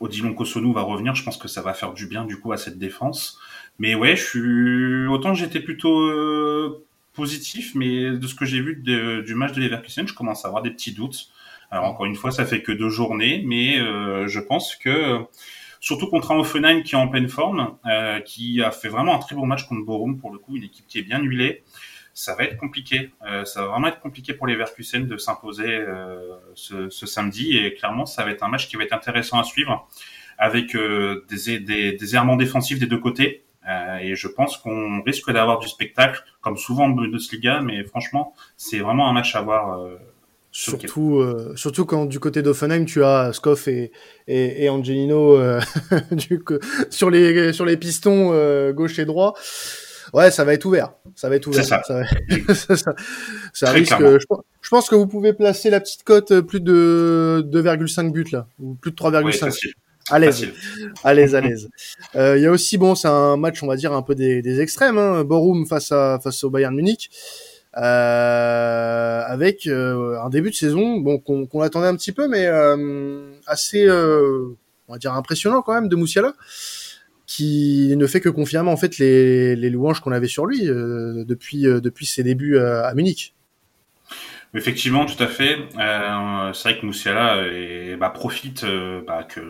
Odilon 0.00 0.34
Kosonou 0.34 0.72
va 0.72 0.82
revenir, 0.82 1.14
je 1.14 1.22
pense 1.22 1.36
que 1.36 1.48
ça 1.48 1.60
va 1.60 1.74
faire 1.74 1.92
du 1.92 2.06
bien 2.06 2.24
du 2.24 2.38
coup 2.38 2.52
à 2.52 2.56
cette 2.56 2.78
défense. 2.78 3.38
Mais 3.78 3.94
ouais, 3.94 4.16
je 4.16 4.24
suis 4.24 5.06
autant 5.08 5.34
j'étais 5.34 5.60
plutôt 5.60 6.00
euh, 6.00 6.86
positif, 7.12 7.74
mais 7.74 8.10
de 8.10 8.26
ce 8.26 8.34
que 8.34 8.44
j'ai 8.44 8.60
vu 8.60 8.76
du 8.76 9.34
match 9.34 9.52
de 9.52 9.60
Leverkusen, 9.60 10.06
je 10.06 10.14
commence 10.14 10.44
à 10.44 10.48
avoir 10.48 10.62
des 10.62 10.70
petits 10.70 10.92
doutes. 10.92 11.28
Alors 11.70 11.86
encore 11.86 12.06
une 12.06 12.14
fois, 12.14 12.30
ça 12.30 12.44
fait 12.44 12.62
que 12.62 12.72
deux 12.72 12.88
journées, 12.90 13.42
mais 13.44 13.80
euh, 13.80 14.28
je 14.28 14.38
pense 14.40 14.76
que 14.76 15.26
surtout 15.84 16.06
contre 16.06 16.32
un 16.32 16.36
Offenheim 16.36 16.82
qui 16.82 16.94
est 16.94 16.98
en 16.98 17.08
pleine 17.08 17.28
forme, 17.28 17.76
euh, 17.84 18.18
qui 18.20 18.62
a 18.62 18.70
fait 18.70 18.88
vraiment 18.88 19.14
un 19.14 19.18
très 19.18 19.36
bon 19.36 19.44
match 19.44 19.64
contre 19.64 19.84
Borum 19.84 20.18
pour 20.18 20.32
le 20.32 20.38
coup, 20.38 20.56
une 20.56 20.62
équipe 20.62 20.86
qui 20.86 20.98
est 20.98 21.02
bien 21.02 21.20
huilée. 21.20 21.62
Ça 22.14 22.34
va 22.34 22.44
être 22.44 22.56
compliqué. 22.56 23.10
Euh, 23.26 23.44
ça 23.44 23.60
va 23.60 23.66
vraiment 23.68 23.88
être 23.88 24.00
compliqué 24.00 24.32
pour 24.32 24.46
les 24.46 24.54
Leverkusen 24.54 25.06
de 25.06 25.16
s'imposer 25.18 25.66
euh, 25.68 26.36
ce, 26.54 26.88
ce, 26.88 27.04
samedi 27.04 27.58
et 27.58 27.74
clairement, 27.74 28.06
ça 28.06 28.24
va 28.24 28.30
être 28.30 28.42
un 28.42 28.48
match 28.48 28.66
qui 28.66 28.76
va 28.76 28.84
être 28.84 28.94
intéressant 28.94 29.38
à 29.38 29.44
suivre 29.44 29.86
avec 30.38 30.74
des, 30.74 31.60
des, 31.60 31.92
des 31.92 32.14
errements 32.14 32.36
défensifs 32.36 32.78
des 32.78 32.86
deux 32.86 32.98
côtés. 32.98 33.44
Et 34.00 34.14
je 34.14 34.28
pense 34.28 34.56
qu'on 34.58 35.02
risque 35.02 35.30
d'avoir 35.32 35.58
du 35.58 35.68
spectacle, 35.68 36.22
comme 36.40 36.56
souvent 36.56 36.84
en 36.84 36.90
Bundesliga, 36.90 37.60
mais 37.60 37.84
franchement, 37.84 38.34
c'est 38.56 38.78
vraiment 38.78 39.08
un 39.08 39.12
match 39.12 39.34
à 39.34 39.42
voir. 39.42 39.88
Surtout, 40.50 41.24
surtout 41.56 41.84
quand 41.84 42.06
du 42.06 42.20
côté 42.20 42.42
d'Offenheim, 42.42 42.84
tu 42.84 43.02
as 43.02 43.32
Skoff 43.32 43.66
et, 43.66 43.90
et, 44.28 44.68
Angelino 44.68 45.38
du, 46.12 46.42
sur, 46.90 47.10
les, 47.10 47.52
sur 47.52 47.64
les 47.64 47.76
pistons 47.76 48.30
gauche 48.72 48.98
et 48.98 49.04
droit. 49.04 49.34
Ouais, 50.14 50.30
ça 50.30 50.44
va 50.44 50.54
être 50.54 50.64
ouvert. 50.64 50.92
Ça 51.16 51.28
va 51.28 51.34
être 51.34 51.46
ouvert. 51.48 51.64
Ça. 51.64 51.82
Ça, 51.84 52.04
ça, 53.52 53.70
risque. 53.72 53.96
Je, 53.98 54.18
je, 54.60 54.68
pense 54.68 54.88
que 54.88 54.94
vous 54.94 55.08
pouvez 55.08 55.32
placer 55.32 55.70
la 55.70 55.80
petite 55.80 56.04
cote 56.04 56.30
euh, 56.30 56.40
plus 56.40 56.60
de 56.60 57.44
2,5 57.50 58.12
buts 58.12 58.24
là, 58.30 58.46
ou 58.60 58.74
plus 58.74 58.92
de 58.92 58.96
3,5. 58.96 59.24
Oui, 59.24 59.72
à 60.10 60.18
l'aise, 60.18 60.46
à 61.02 61.14
l'aise, 61.14 61.34
à 61.34 61.40
l'aise. 61.40 61.68
Il 62.14 62.40
y 62.40 62.46
a 62.46 62.50
aussi 62.50 62.78
bon, 62.78 62.94
c'est 62.94 63.08
un 63.08 63.36
match, 63.36 63.62
on 63.62 63.66
va 63.66 63.76
dire 63.76 63.92
un 63.92 64.02
peu 64.02 64.14
des, 64.14 64.42
des 64.42 64.60
extrêmes. 64.60 64.98
Hein. 64.98 65.24
Borum 65.24 65.66
face 65.66 65.92
à 65.92 66.18
face 66.22 66.44
au 66.44 66.50
Bayern 66.50 66.74
Munich, 66.74 67.10
euh, 67.76 69.22
avec 69.26 69.66
euh, 69.66 70.18
un 70.20 70.30
début 70.30 70.50
de 70.50 70.54
saison, 70.54 70.98
bon 70.98 71.18
qu'on 71.18 71.60
attendait 71.60 71.88
un 71.88 71.96
petit 71.96 72.12
peu, 72.12 72.28
mais 72.28 72.46
euh, 72.46 73.32
assez, 73.46 73.88
on 73.90 74.92
va 74.92 74.98
dire 74.98 75.14
impressionnant 75.14 75.62
quand 75.62 75.74
même 75.74 75.88
de 75.88 75.96
Moussiala 75.96 76.34
qui 77.26 77.94
ne 77.96 78.06
fait 78.06 78.20
que 78.20 78.28
confirmer 78.28 78.70
en 78.70 78.76
fait 78.76 78.98
les, 78.98 79.56
les 79.56 79.70
louanges 79.70 80.00
qu'on 80.00 80.12
avait 80.12 80.28
sur 80.28 80.46
lui 80.46 80.68
euh, 80.68 81.24
depuis 81.24 81.66
euh, 81.66 81.80
depuis 81.80 82.06
ses 82.06 82.22
débuts 82.22 82.58
à, 82.58 82.92
Munich. 82.94 83.34
Effectivement, 84.56 85.04
tout 85.04 85.20
à 85.20 85.26
fait. 85.26 85.58
Euh, 85.78 86.52
c'est 86.52 86.68
vrai 86.70 86.80
que 86.80 86.86
Moussiala 86.86 87.42
bah, 87.98 88.10
profite 88.10 88.62
euh, 88.62 89.02
bah, 89.04 89.24
que 89.24 89.40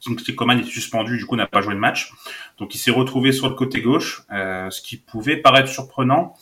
Kingsley 0.00 0.36
Coman 0.36 0.60
est 0.60 0.64
suspendu, 0.64 1.18
du 1.18 1.26
coup 1.26 1.34
n'a 1.34 1.48
pas 1.48 1.60
joué 1.60 1.74
de 1.74 1.80
match, 1.80 2.12
donc 2.58 2.74
il 2.76 2.78
s'est 2.78 2.92
retrouvé 2.92 3.32
sur 3.32 3.48
le 3.48 3.54
côté 3.54 3.82
gauche, 3.82 4.22
ce 4.30 4.80
qui 4.82 4.96
pouvait 4.96 5.36
paraître 5.36 5.68
surprenant. 5.68 6.34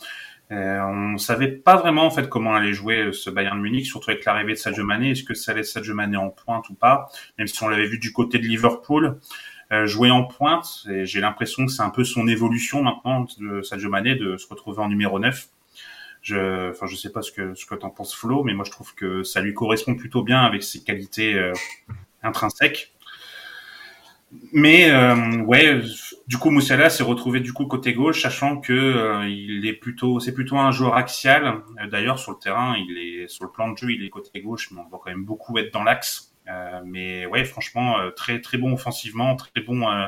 on 0.51 1.17
savait 1.17 1.47
pas 1.47 1.77
vraiment 1.77 2.05
en 2.05 2.11
fait 2.11 2.29
comment 2.29 2.55
allait 2.55 2.73
jouer 2.73 3.09
ce 3.11 3.31
Bayern 3.31 3.59
Munich, 3.59 3.87
surtout 3.87 4.11
avec 4.11 4.23
l'arrivée 4.23 4.53
de 4.53 4.59
Sadio 4.59 4.83
Mané. 4.83 5.11
Est-ce 5.11 5.23
que 5.23 5.33
ça 5.33 5.51
allait 5.51 5.63
Sadio 5.63 5.95
Mané 5.95 6.17
en 6.17 6.29
pointe 6.29 6.69
ou 6.69 6.75
pas? 6.75 7.09
Même 7.39 7.47
si 7.47 7.61
on 7.63 7.69
l'avait 7.69 7.87
vu 7.87 7.97
du 7.97 8.13
côté 8.13 8.37
de 8.37 8.45
Liverpool. 8.45 9.19
Euh, 9.73 9.85
jouer 9.85 10.09
en 10.11 10.23
pointe. 10.23 10.85
J'ai 11.03 11.19
l'impression 11.19 11.65
que 11.65 11.71
c'est 11.71 11.81
un 11.81 11.89
peu 11.89 12.05
son 12.05 12.27
évolution 12.27 12.83
maintenant 12.83 13.27
de 13.37 13.61
Sadio 13.61 13.89
Mané 13.89 14.15
de 14.15 14.37
se 14.37 14.47
retrouver 14.47 14.81
en 14.81 14.87
numéro 14.87 15.19
9. 15.19 15.47
Je, 16.27 16.71
enfin, 16.71 16.87
je 16.87 16.95
sais 16.95 17.11
pas 17.11 17.21
ce 17.21 17.31
que 17.31 17.53
ce 17.55 17.65
que 17.65 17.75
t'en 17.75 17.89
penses 17.89 18.13
Flo, 18.13 18.43
mais 18.43 18.53
moi 18.53 18.65
je 18.65 18.71
trouve 18.71 18.93
que 18.95 19.23
ça 19.23 19.39
lui 19.39 19.53
correspond 19.53 19.95
plutôt 19.95 20.23
bien 20.23 20.41
avec 20.41 20.61
ses 20.61 20.83
qualités 20.83 21.35
euh, 21.35 21.53
intrinsèques. 22.21 22.93
Mais 24.51 24.91
euh, 24.91 25.37
ouais, 25.43 25.81
du 26.27 26.37
coup 26.37 26.49
Moussiala 26.49 26.89
s'est 26.89 27.03
retrouvé 27.03 27.39
du 27.39 27.53
coup 27.53 27.65
côté 27.65 27.93
gauche, 27.93 28.21
sachant 28.21 28.59
que 28.59 28.73
euh, 28.73 29.25
il 29.29 29.65
est 29.65 29.73
plutôt, 29.73 30.19
c'est 30.19 30.33
plutôt 30.33 30.57
un 30.57 30.71
joueur 30.71 30.95
axial. 30.95 31.61
D'ailleurs 31.89 32.19
sur 32.19 32.33
le 32.33 32.39
terrain, 32.39 32.75
il 32.77 32.97
est 32.97 33.27
sur 33.29 33.45
le 33.45 33.51
plan 33.51 33.69
de 33.71 33.77
jeu, 33.77 33.91
il 33.91 34.03
est 34.03 34.09
côté 34.09 34.41
gauche, 34.41 34.69
mais 34.71 34.81
on 34.81 34.89
voit 34.89 34.99
quand 35.01 35.11
même 35.11 35.23
beaucoup 35.23 35.57
être 35.57 35.71
dans 35.71 35.83
l'axe. 35.85 36.33
Euh, 36.49 36.81
mais 36.85 37.25
ouais, 37.25 37.43
franchement, 37.45 37.99
euh, 37.99 38.11
très 38.11 38.39
très 38.41 38.57
bon 38.57 38.73
offensivement, 38.73 39.35
très 39.35 39.61
bon, 39.61 39.89
euh, 39.89 40.07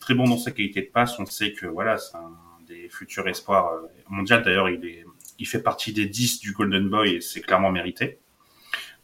très 0.00 0.14
bon 0.14 0.24
dans 0.24 0.38
sa 0.38 0.50
qualité 0.50 0.82
de 0.82 0.90
passe. 0.90 1.18
On 1.18 1.26
sait 1.26 1.52
que 1.52 1.66
voilà, 1.66 1.98
c'est 1.98 2.16
un 2.16 2.32
des 2.66 2.88
futurs 2.88 3.28
espoirs 3.28 3.70
mondial. 4.08 4.42
D'ailleurs, 4.42 4.68
il 4.70 4.84
est, 4.84 5.04
il 5.38 5.46
fait 5.46 5.62
partie 5.62 5.92
des 5.92 6.06
10 6.06 6.40
du 6.40 6.52
Golden 6.52 6.88
Boy 6.88 7.16
et 7.16 7.20
c'est 7.20 7.40
clairement 7.40 7.70
mérité. 7.70 8.18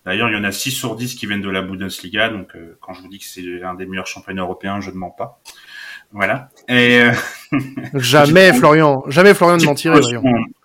D'ailleurs, 0.04 0.30
il 0.30 0.34
y 0.34 0.38
en 0.38 0.44
a 0.44 0.52
6 0.52 0.70
sur 0.70 0.96
10 0.96 1.14
qui 1.14 1.26
viennent 1.26 1.42
de 1.42 1.50
la 1.50 1.62
Bundesliga, 1.62 2.30
donc 2.30 2.56
quand 2.80 2.94
je 2.94 3.02
vous 3.02 3.08
dis 3.08 3.18
que 3.18 3.26
c'est 3.26 3.62
un 3.62 3.74
des 3.74 3.84
meilleurs 3.84 4.06
championnats 4.06 4.42
européens, 4.42 4.80
je 4.80 4.90
ne 4.90 4.96
mens 4.96 5.10
pas. 5.10 5.40
Voilà. 6.10 6.48
Et 6.68 7.02
jamais 7.94 8.54
Florian, 8.54 9.04
jamais 9.08 9.34
Florian 9.34 9.58
ne 9.58 9.64
mentirait. 9.64 10.00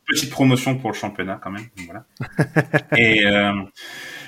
Petite 0.07 0.29
promotion 0.29 0.77
pour 0.77 0.91
le 0.91 0.95
championnat 0.95 1.39
quand 1.43 1.51
même. 1.51 1.65
Voilà. 1.85 2.05
et 2.97 3.25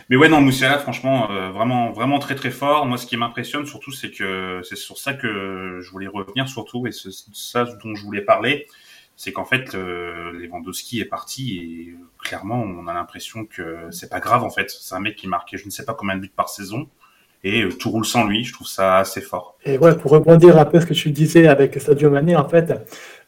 mais 0.09 0.15
ouais, 0.15 0.29
non, 0.29 0.39
Moussiala, 0.39 0.79
franchement, 0.79 1.29
euh, 1.31 1.51
vraiment, 1.51 1.91
vraiment 1.91 2.19
très 2.19 2.35
très 2.35 2.51
fort. 2.51 2.85
Moi, 2.85 2.97
ce 2.97 3.05
qui 3.05 3.17
m'impressionne 3.17 3.65
surtout, 3.65 3.91
c'est 3.91 4.11
que 4.11 4.61
c'est 4.63 4.77
sur 4.77 4.97
ça 4.97 5.13
que 5.13 5.79
je 5.81 5.91
voulais 5.91 6.07
revenir 6.07 6.47
surtout, 6.47 6.87
et 6.87 6.91
c'est 6.93 7.11
ça 7.33 7.65
dont 7.83 7.93
je 7.93 8.03
voulais 8.03 8.21
parler, 8.21 8.67
c'est 9.17 9.33
qu'en 9.33 9.45
fait, 9.45 9.73
euh, 9.73 10.31
Lewandowski 10.31 11.01
est 11.01 11.05
parti 11.05 11.57
et 11.57 11.89
euh, 11.89 11.97
clairement, 12.19 12.61
on 12.61 12.87
a 12.87 12.93
l'impression 12.93 13.45
que 13.45 13.87
c'est 13.89 14.09
pas 14.09 14.19
grave 14.19 14.43
en 14.43 14.51
fait. 14.51 14.69
C'est 14.69 14.93
un 14.93 14.99
mec 14.99 15.15
qui 15.15 15.27
marquait 15.27 15.57
je 15.57 15.65
ne 15.65 15.71
sais 15.71 15.83
pas 15.83 15.95
combien 15.95 16.15
de 16.15 16.21
buts 16.21 16.31
par 16.33 16.49
saison 16.49 16.87
et 17.43 17.63
euh, 17.63 17.71
tout 17.71 17.89
roule 17.89 18.05
sans 18.05 18.25
lui. 18.25 18.43
Je 18.43 18.53
trouve 18.53 18.67
ça 18.67 18.99
assez 18.99 19.21
fort. 19.21 19.57
Et 19.65 19.79
ouais, 19.79 19.97
pour 19.97 20.11
rebondir 20.11 20.59
un 20.59 20.65
peu 20.65 20.79
ce 20.79 20.85
que 20.85 20.93
tu 20.93 21.09
disais 21.09 21.47
avec 21.47 21.81
Sadio 21.81 22.11
Mané, 22.11 22.35
en 22.35 22.47
fait, 22.47 22.71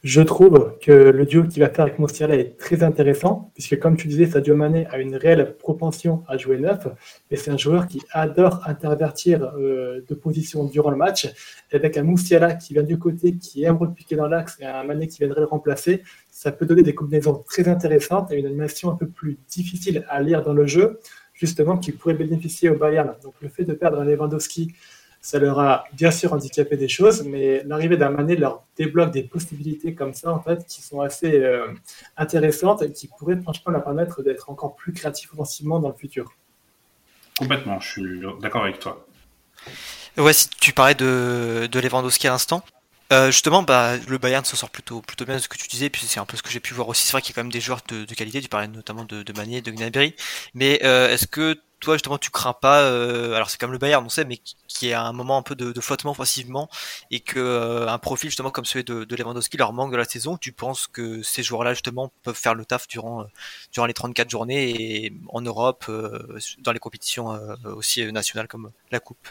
je 0.02 0.22
trouve 0.22 0.78
que 0.80 0.92
le 0.92 1.26
duo 1.26 1.44
qu'il 1.44 1.62
va 1.62 1.68
faire 1.68 1.84
avec 1.84 1.98
Moussiala 1.98 2.34
est 2.34 2.56
très 2.56 2.82
intéressant, 2.82 3.50
puisque 3.52 3.78
comme 3.78 3.96
tu 3.96 4.08
disais, 4.08 4.26
Sadio 4.26 4.56
Mané 4.56 4.86
a 4.86 4.98
une 4.98 5.14
réelle 5.14 5.56
propension 5.58 6.24
à 6.26 6.38
jouer 6.38 6.58
neuf, 6.58 6.86
et 7.30 7.36
c'est 7.36 7.50
un 7.50 7.58
joueur 7.58 7.86
qui 7.86 8.00
adore 8.12 8.62
intervertir 8.66 9.52
euh, 9.58 10.00
de 10.08 10.14
position 10.14 10.64
durant 10.64 10.90
le 10.90 10.96
match. 10.96 11.26
Et 11.70 11.76
avec 11.76 11.98
un 11.98 12.02
Moussiala 12.02 12.54
qui 12.54 12.72
vient 12.72 12.82
du 12.82 12.98
côté, 12.98 13.36
qui 13.36 13.64
aime 13.64 13.76
repiquer 13.76 14.16
dans 14.16 14.26
l'axe, 14.26 14.56
et 14.60 14.64
un 14.64 14.84
Mané 14.84 15.06
qui 15.06 15.18
viendrait 15.18 15.40
le 15.40 15.46
remplacer, 15.46 16.02
ça 16.30 16.50
peut 16.50 16.64
donner 16.64 16.82
des 16.82 16.94
combinaisons 16.94 17.44
très 17.46 17.68
intéressantes 17.68 18.32
et 18.32 18.38
une 18.38 18.46
animation 18.46 18.90
un 18.90 18.96
peu 18.96 19.06
plus 19.06 19.38
difficile 19.48 20.06
à 20.08 20.22
lire 20.22 20.42
dans 20.42 20.54
le 20.54 20.66
jeu 20.66 20.98
justement, 21.40 21.78
qui 21.78 21.90
pourrait 21.90 22.14
bénéficier 22.14 22.68
au 22.68 22.76
Bayern. 22.76 23.14
Donc 23.22 23.32
le 23.40 23.48
fait 23.48 23.64
de 23.64 23.72
perdre 23.72 24.04
Lewandowski, 24.04 24.74
ça 25.20 25.38
leur 25.38 25.58
a 25.60 25.84
bien 25.92 26.10
sûr 26.10 26.32
handicapé 26.32 26.76
des 26.76 26.88
choses, 26.88 27.24
mais 27.24 27.62
l'arrivée 27.64 27.96
d'un 27.96 28.10
Mané 28.10 28.36
leur 28.36 28.64
débloque 28.76 29.10
des 29.10 29.22
possibilités 29.22 29.94
comme 29.94 30.14
ça, 30.14 30.32
en 30.32 30.40
fait, 30.40 30.66
qui 30.66 30.82
sont 30.82 31.00
assez 31.00 31.40
euh, 31.40 31.66
intéressantes 32.16 32.82
et 32.82 32.92
qui 32.92 33.08
pourraient 33.08 33.40
franchement 33.40 33.72
leur 33.72 33.84
permettre 33.84 34.22
d'être 34.22 34.48
encore 34.50 34.74
plus 34.76 34.92
créatifs 34.92 35.32
offensivement 35.32 35.78
dans 35.78 35.88
le 35.88 35.94
futur. 35.94 36.32
Complètement, 37.38 37.80
je 37.80 37.88
suis 37.88 38.22
d'accord 38.40 38.64
avec 38.64 38.78
toi. 38.80 39.06
Ouais, 40.16 40.32
si 40.32 40.48
tu 40.48 40.72
parlais 40.72 40.94
de, 40.94 41.68
de 41.70 41.80
Lewandowski 41.80 42.26
à 42.26 42.30
l'instant, 42.30 42.62
euh, 43.12 43.30
justement, 43.30 43.62
bah, 43.62 43.96
le 43.96 44.18
Bayern 44.18 44.44
s'en 44.44 44.56
sort 44.56 44.70
plutôt, 44.70 45.00
plutôt 45.00 45.24
bien 45.24 45.36
de 45.36 45.40
ce 45.40 45.48
que 45.48 45.58
tu 45.58 45.66
disais, 45.66 45.90
puis 45.90 46.06
c'est 46.06 46.20
un 46.20 46.26
peu 46.26 46.36
ce 46.36 46.42
que 46.42 46.50
j'ai 46.50 46.60
pu 46.60 46.74
voir 46.74 46.88
aussi. 46.88 47.04
C'est 47.04 47.12
vrai 47.12 47.22
qu'il 47.22 47.30
y 47.30 47.34
a 47.34 47.36
quand 47.36 47.44
même 47.44 47.52
des 47.52 47.60
joueurs 47.60 47.80
de, 47.88 48.04
qualité, 48.14 48.40
tu 48.40 48.48
parlais 48.48 48.68
notamment 48.68 49.04
de, 49.04 49.22
de 49.22 49.32
Mané, 49.32 49.62
de 49.62 49.70
Gnabry, 49.72 50.14
mais 50.54 50.80
euh, 50.84 51.08
est-ce 51.10 51.26
que 51.26 51.60
toi 51.80 51.94
justement 51.94 52.18
tu 52.18 52.30
crains 52.30 52.52
pas, 52.52 52.82
euh, 52.82 53.32
alors 53.34 53.50
c'est 53.50 53.58
comme 53.58 53.72
le 53.72 53.78
Bayern, 53.78 54.04
on 54.04 54.08
sait, 54.10 54.24
mais 54.24 54.38
qui 54.68 54.90
est 54.90 54.92
à 54.92 55.02
un 55.02 55.12
moment 55.12 55.38
un 55.38 55.42
peu 55.42 55.54
de, 55.56 55.72
de 55.72 55.80
flottement 55.80 56.12
offensivement 56.12 56.68
et 57.10 57.20
que 57.20 57.38
euh, 57.40 57.88
un 57.88 57.98
profil 57.98 58.28
justement 58.30 58.50
comme 58.50 58.66
celui 58.66 58.84
de, 58.84 59.04
de, 59.04 59.16
Lewandowski 59.16 59.56
leur 59.56 59.72
manque 59.72 59.90
de 59.90 59.96
la 59.96 60.04
saison, 60.04 60.36
tu 60.36 60.52
penses 60.52 60.86
que 60.86 61.22
ces 61.22 61.42
joueurs-là 61.42 61.72
justement 61.72 62.12
peuvent 62.22 62.36
faire 62.36 62.54
le 62.54 62.64
taf 62.64 62.86
durant 62.86 63.24
durant 63.72 63.86
les 63.86 63.94
34 63.94 64.30
journées 64.30 65.04
et 65.04 65.12
en 65.28 65.40
Europe, 65.40 65.90
dans 66.58 66.72
les 66.72 66.78
compétitions 66.78 67.38
aussi 67.64 68.12
nationales 68.12 68.46
comme 68.48 68.70
la 68.90 69.00
Coupe? 69.00 69.28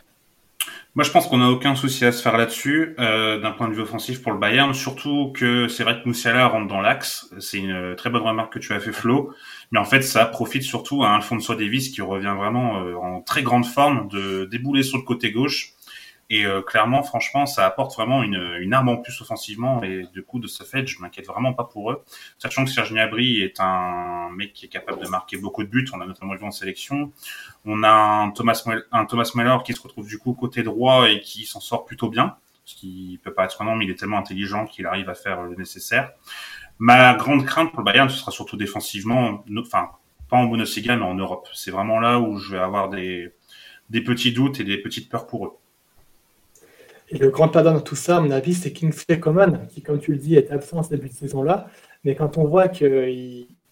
Moi, 0.96 1.04
je 1.06 1.12
pense 1.12 1.28
qu'on 1.28 1.38
n'a 1.38 1.50
aucun 1.50 1.76
souci 1.76 2.04
à 2.04 2.12
se 2.12 2.22
faire 2.22 2.36
là-dessus, 2.36 2.96
euh, 3.00 3.40
d'un 3.40 3.52
point 3.52 3.68
de 3.68 3.74
vue 3.74 3.82
offensif 3.82 4.22
pour 4.22 4.32
le 4.32 4.40
Bayern. 4.40 4.74
Surtout 4.74 5.32
que 5.34 5.68
c'est 5.68 5.84
vrai 5.84 6.02
que 6.02 6.08
Moussiala 6.08 6.48
rentre 6.48 6.68
dans 6.68 6.82
l'axe. 6.82 7.30
C'est 7.40 7.60
une 7.60 7.96
très 7.96 8.10
bonne 8.10 8.24
remarque 8.24 8.54
que 8.54 8.60
tu 8.60 8.74
as 8.74 8.80
fait, 8.80 8.92
Flo. 8.92 9.34
Mais 9.72 9.80
en 9.80 9.86
fait, 9.86 10.02
ça 10.02 10.26
profite 10.26 10.64
surtout 10.64 11.04
à 11.04 11.12
Alfonso 11.12 11.54
Davis 11.54 11.90
qui 11.90 12.02
revient 12.02 12.34
vraiment 12.38 12.82
euh, 12.82 12.96
en 12.96 13.22
très 13.22 13.44
grande 13.44 13.66
forme 13.66 14.08
de 14.08 14.46
débouler 14.46 14.84
sur 14.84 14.98
le 14.98 15.04
côté 15.04 15.32
gauche 15.32 15.74
et 16.32 16.46
euh, 16.46 16.62
clairement, 16.62 17.02
franchement, 17.02 17.48
ça 17.48 17.66
apporte 17.66 17.96
vraiment 17.96 18.22
une, 18.22 18.58
une, 18.60 18.74
arme 18.74 18.90
en 18.90 18.98
plus 18.98 19.20
offensivement. 19.20 19.82
Et 19.84 20.06
du 20.14 20.22
coup, 20.22 20.40
de 20.40 20.46
ce 20.46 20.64
fait, 20.64 20.86
je 20.86 21.02
m'inquiète 21.02 21.26
vraiment 21.26 21.54
pas 21.54 21.64
pour 21.64 21.92
eux. 21.92 22.04
Sachant 22.38 22.66
que 22.66 22.70
Serge 22.70 22.92
Gnabry 22.92 23.42
est 23.42 23.60
un 23.60 24.30
mec 24.36 24.54
qui 24.54 24.66
est 24.66 24.70
capable 24.70 25.04
de 25.04 25.08
marquer 25.08 25.38
beaucoup 25.38 25.64
de 25.64 25.70
buts. 25.70 25.88
On 25.92 26.02
a 26.02 26.06
notamment 26.06 26.36
vu 26.36 26.46
en 26.46 26.52
sélection. 26.52 27.12
On 27.66 27.84
a 27.84 27.90
un 27.90 28.30
Thomas, 28.30 28.64
un 28.92 29.08
Muller 29.36 29.58
qui 29.66 29.74
se 29.74 29.82
retrouve 29.82 30.08
du 30.08 30.20
coup 30.20 30.34
côté 30.34 30.62
droit 30.62 31.10
et 31.10 31.20
qui 31.20 31.46
s'en 31.46 31.60
sort 31.60 31.86
plutôt 31.86 32.10
bien. 32.10 32.36
Ce 32.64 32.76
qui 32.76 33.20
peut 33.24 33.34
pas 33.34 33.46
être 33.46 33.64
nom, 33.64 33.76
mais 33.76 33.86
il 33.86 33.92
est 33.92 33.96
tellement 33.96 34.20
intelligent 34.20 34.68
qu'il 34.68 34.86
arrive 34.86 35.10
à 35.10 35.16
faire 35.16 35.42
le 35.42 35.56
nécessaire. 35.56 36.12
Ma 36.78 37.16
grande 37.16 37.44
crainte 37.44 37.72
pour 37.72 37.80
le 37.80 37.86
Bayern, 37.86 38.08
ce 38.08 38.18
sera 38.18 38.32
surtout 38.32 38.56
défensivement, 38.56 39.44
enfin, 39.60 39.90
pas 40.30 40.38
en 40.38 40.46
Bundesliga, 40.46 40.96
mais 40.96 41.06
en 41.06 41.16
Europe. 41.16 41.48
C'est 41.54 41.72
vraiment 41.72 42.00
là 42.00 42.20
où 42.20 42.38
je 42.38 42.52
vais 42.52 42.62
avoir 42.62 42.90
des, 42.90 43.34
des 43.90 44.02
petits 44.02 44.32
doutes 44.32 44.60
et 44.60 44.64
des 44.64 44.78
petites 44.78 45.10
peurs 45.10 45.26
pour 45.26 45.48
eux. 45.48 45.54
Et 47.12 47.18
le 47.18 47.30
grand 47.30 47.50
perdant 47.50 47.74
de 47.74 47.80
tout 47.80 47.96
ça, 47.96 48.18
à 48.18 48.20
mon 48.20 48.32
avis, 48.32 48.54
c'est 48.54 48.72
Kingsley 48.72 49.20
Coman, 49.20 49.68
qui, 49.68 49.82
comme 49.82 50.00
tu 50.00 50.12
le 50.12 50.18
dis, 50.18 50.36
est 50.36 50.52
absent 50.52 50.84
ce 50.84 50.90
début 50.90 51.10
de 51.10 51.14
saison-là. 51.14 51.68
Mais 52.04 52.16
quand 52.16 52.38
on 52.38 52.46
voit 52.46 52.68
que 52.68 53.12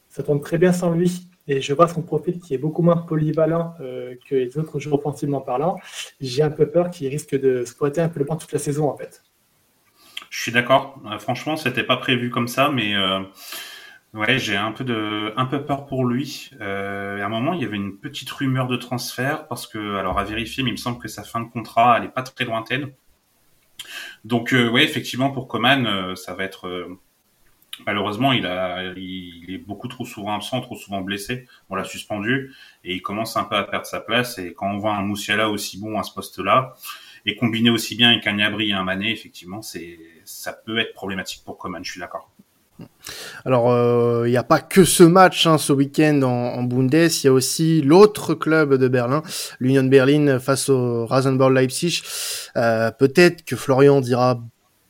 ça 0.09 0.23
tourne 0.23 0.41
très 0.41 0.57
bien 0.57 0.73
sans 0.73 0.91
lui, 0.91 1.29
et 1.47 1.61
je 1.61 1.73
vois 1.73 1.87
son 1.87 2.01
profil 2.01 2.39
qui 2.39 2.53
est 2.53 2.57
beaucoup 2.57 2.81
moins 2.81 2.97
polyvalent 2.97 3.73
euh, 3.79 4.15
que 4.27 4.35
les 4.35 4.57
autres 4.57 4.79
joueurs 4.79 4.99
offensivement 4.99 5.39
parlant, 5.39 5.79
j'ai 6.19 6.43
un 6.43 6.49
peu 6.49 6.67
peur 6.67 6.89
qu'il 6.89 7.07
risque 7.07 7.39
de 7.39 7.63
squatter 7.63 8.01
un 8.01 8.09
peu 8.09 8.19
le 8.19 8.25
banc 8.25 8.35
toute 8.35 8.51
la 8.51 8.59
saison, 8.59 8.89
en 8.89 8.97
fait. 8.97 9.23
Je 10.29 10.41
suis 10.41 10.51
d'accord. 10.51 10.99
Euh, 11.05 11.19
franchement, 11.19 11.55
c'était 11.55 11.83
pas 11.83 11.97
prévu 11.97 12.29
comme 12.29 12.49
ça, 12.49 12.69
mais 12.69 12.95
euh, 12.95 13.21
ouais, 14.13 14.39
j'ai 14.39 14.57
un 14.57 14.73
peu 14.73 14.83
de, 14.83 15.31
un 15.37 15.45
peu 15.45 15.63
peur 15.63 15.85
pour 15.85 16.05
lui. 16.05 16.51
à 16.59 16.65
un 16.65 17.29
moment, 17.29 17.53
il 17.53 17.61
y 17.61 17.65
avait 17.65 17.77
une 17.77 17.97
petite 17.97 18.29
rumeur 18.31 18.67
de 18.67 18.75
transfert 18.75 19.47
parce 19.47 19.67
que, 19.67 19.95
alors 19.95 20.19
à 20.19 20.25
vérifier, 20.25 20.63
mais 20.63 20.71
il 20.71 20.73
me 20.73 20.77
semble 20.77 20.97
que 20.97 21.07
sa 21.07 21.23
fin 21.23 21.39
de 21.39 21.49
contrat, 21.49 21.97
elle 22.01 22.11
pas 22.11 22.23
très 22.23 22.43
lointaine. 22.43 22.91
Donc, 24.25 24.53
euh, 24.53 24.69
ouais, 24.69 24.83
effectivement, 24.83 25.31
pour 25.31 25.47
Coman, 25.47 26.15
ça 26.15 26.33
va 26.33 26.43
être 26.43 26.87
malheureusement, 27.85 28.33
il 28.33 28.45
a, 28.45 28.93
il, 28.95 29.45
est 29.49 29.57
beaucoup 29.57 29.87
trop 29.87 30.05
souvent 30.05 30.35
absent, 30.35 30.61
trop 30.61 30.75
souvent 30.75 31.01
blessé. 31.01 31.47
On 31.69 31.75
l'a 31.75 31.83
suspendu 31.83 32.53
et 32.83 32.95
il 32.95 33.01
commence 33.01 33.37
un 33.37 33.43
peu 33.43 33.55
à 33.55 33.63
perdre 33.63 33.85
sa 33.85 33.99
place. 33.99 34.37
Et 34.39 34.53
quand 34.53 34.69
on 34.71 34.77
voit 34.77 34.95
un 34.95 35.03
Moussiala 35.03 35.49
aussi 35.49 35.79
bon 35.79 35.99
à 35.99 36.03
ce 36.03 36.13
poste-là 36.13 36.75
et 37.25 37.35
combiné 37.35 37.69
aussi 37.69 37.95
bien 37.95 38.11
avec 38.11 38.25
un 38.27 38.37
Yabri 38.37 38.69
et 38.69 38.73
un 38.73 38.83
Mané, 38.83 39.11
effectivement, 39.11 39.61
c'est, 39.61 39.99
ça 40.25 40.53
peut 40.53 40.79
être 40.79 40.93
problématique 40.93 41.43
pour 41.43 41.57
Coman. 41.57 41.83
Je 41.83 41.91
suis 41.91 41.99
d'accord. 41.99 42.31
Alors, 43.45 43.71
euh, 43.71 44.27
il 44.27 44.31
n'y 44.31 44.37
a 44.37 44.43
pas 44.43 44.59
que 44.59 44.83
ce 44.83 45.03
match 45.03 45.47
hein, 45.47 45.57
ce 45.57 45.73
week-end 45.73 46.21
en, 46.23 46.59
en, 46.59 46.63
Bundes, 46.63 46.93
il 46.93 47.25
y 47.25 47.27
a 47.27 47.33
aussi 47.33 47.81
l'autre 47.81 48.33
club 48.33 48.75
de 48.75 48.87
Berlin, 48.87 49.23
l'Union 49.59 49.83
Berlin 49.83 50.39
face 50.39 50.69
au 50.69 51.05
Rasenball 51.05 51.53
Leipzig. 51.53 52.01
Euh, 52.55 52.91
peut-être 52.91 53.45
que 53.45 53.55
Florian 53.55 54.01
dira 54.01 54.41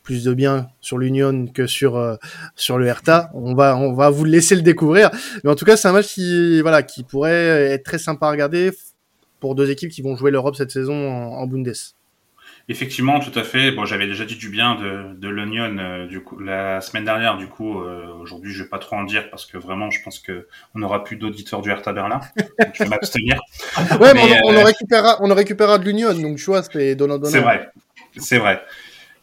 plus 0.03 0.23
de 0.23 0.33
bien 0.33 0.69
sur 0.79 0.97
l'Union 0.97 1.47
que 1.47 1.67
sur 1.67 1.97
euh, 1.97 2.15
sur 2.55 2.77
le 2.77 2.87
Hertha. 2.87 3.29
On 3.33 3.53
va 3.53 3.77
on 3.77 3.93
va 3.93 4.09
vous 4.09 4.23
laisser 4.23 4.55
le 4.55 4.61
découvrir. 4.61 5.11
Mais 5.43 5.51
en 5.51 5.55
tout 5.55 5.65
cas, 5.65 5.75
c'est 5.75 5.89
un 5.89 5.93
match 5.93 6.13
qui 6.13 6.61
voilà 6.61 6.81
qui 6.81 7.03
pourrait 7.03 7.73
être 7.73 7.83
très 7.83 7.99
sympa 7.99 8.27
à 8.27 8.31
regarder 8.31 8.71
pour 9.39 9.53
deux 9.53 9.69
équipes 9.69 9.91
qui 9.91 10.01
vont 10.01 10.15
jouer 10.15 10.31
l'Europe 10.31 10.55
cette 10.55 10.71
saison 10.71 10.93
en, 10.93 11.45
Bundes. 11.45 11.73
Effectivement, 12.69 13.21
tout 13.21 13.37
à 13.39 13.43
fait. 13.43 13.71
Bon, 13.71 13.85
j'avais 13.85 14.07
déjà 14.07 14.25
dit 14.25 14.35
du 14.35 14.49
bien 14.49 14.75
de, 14.75 15.13
de 15.15 15.29
l'Union 15.29 15.77
euh, 15.77 16.05
du 16.05 16.21
coup 16.21 16.37
la 16.39 16.81
semaine 16.81 17.05
dernière. 17.05 17.37
Du 17.37 17.47
coup, 17.47 17.79
euh, 17.79 18.07
aujourd'hui, 18.19 18.51
je 18.51 18.63
vais 18.63 18.69
pas 18.69 18.77
trop 18.77 18.97
en 18.97 19.03
dire 19.03 19.29
parce 19.29 19.45
que 19.45 19.57
vraiment, 19.57 19.89
je 19.89 20.03
pense 20.03 20.19
que 20.19 20.47
on 20.75 20.79
n'aura 20.79 21.05
plus 21.05 21.15
d'auditeurs 21.15 21.61
du 21.61 21.69
Hertha 21.69 21.93
Berlin. 21.93 22.19
je 22.73 22.83
vais 22.83 22.89
m'abstenir. 22.89 23.39
ouais, 24.01 24.13
mais, 24.13 24.41
on, 24.43 24.49
on, 24.49 24.63
récupérera, 24.63 25.17
on 25.21 25.33
récupérera 25.33 25.77
de 25.77 25.85
l'Union. 25.85 26.13
Donc, 26.13 26.37
tu 26.37 26.45
vois, 26.45 26.61
c'est 26.61 26.95
donnant 26.95 27.17
donnant. 27.17 27.31
C'est 27.31 27.39
vrai, 27.39 27.69
c'est 28.17 28.37
vrai. 28.37 28.61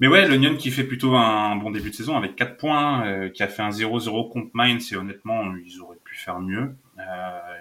Mais 0.00 0.08
ouais, 0.08 0.26
l'Union 0.26 0.56
qui 0.56 0.70
fait 0.70 0.84
plutôt 0.84 1.14
un 1.14 1.56
bon 1.56 1.70
début 1.70 1.90
de 1.90 1.94
saison 1.94 2.16
avec 2.16 2.34
4 2.36 2.56
points, 2.56 3.06
euh, 3.06 3.28
qui 3.28 3.42
a 3.42 3.48
fait 3.48 3.62
un 3.62 3.70
0-0 3.70 4.30
contre 4.30 4.50
Mainz 4.52 4.92
et 4.92 4.96
honnêtement, 4.96 5.54
ils 5.64 5.80
auraient 5.80 6.00
pu 6.02 6.16
faire 6.16 6.40
mieux. 6.40 6.74
Euh, 6.98 7.02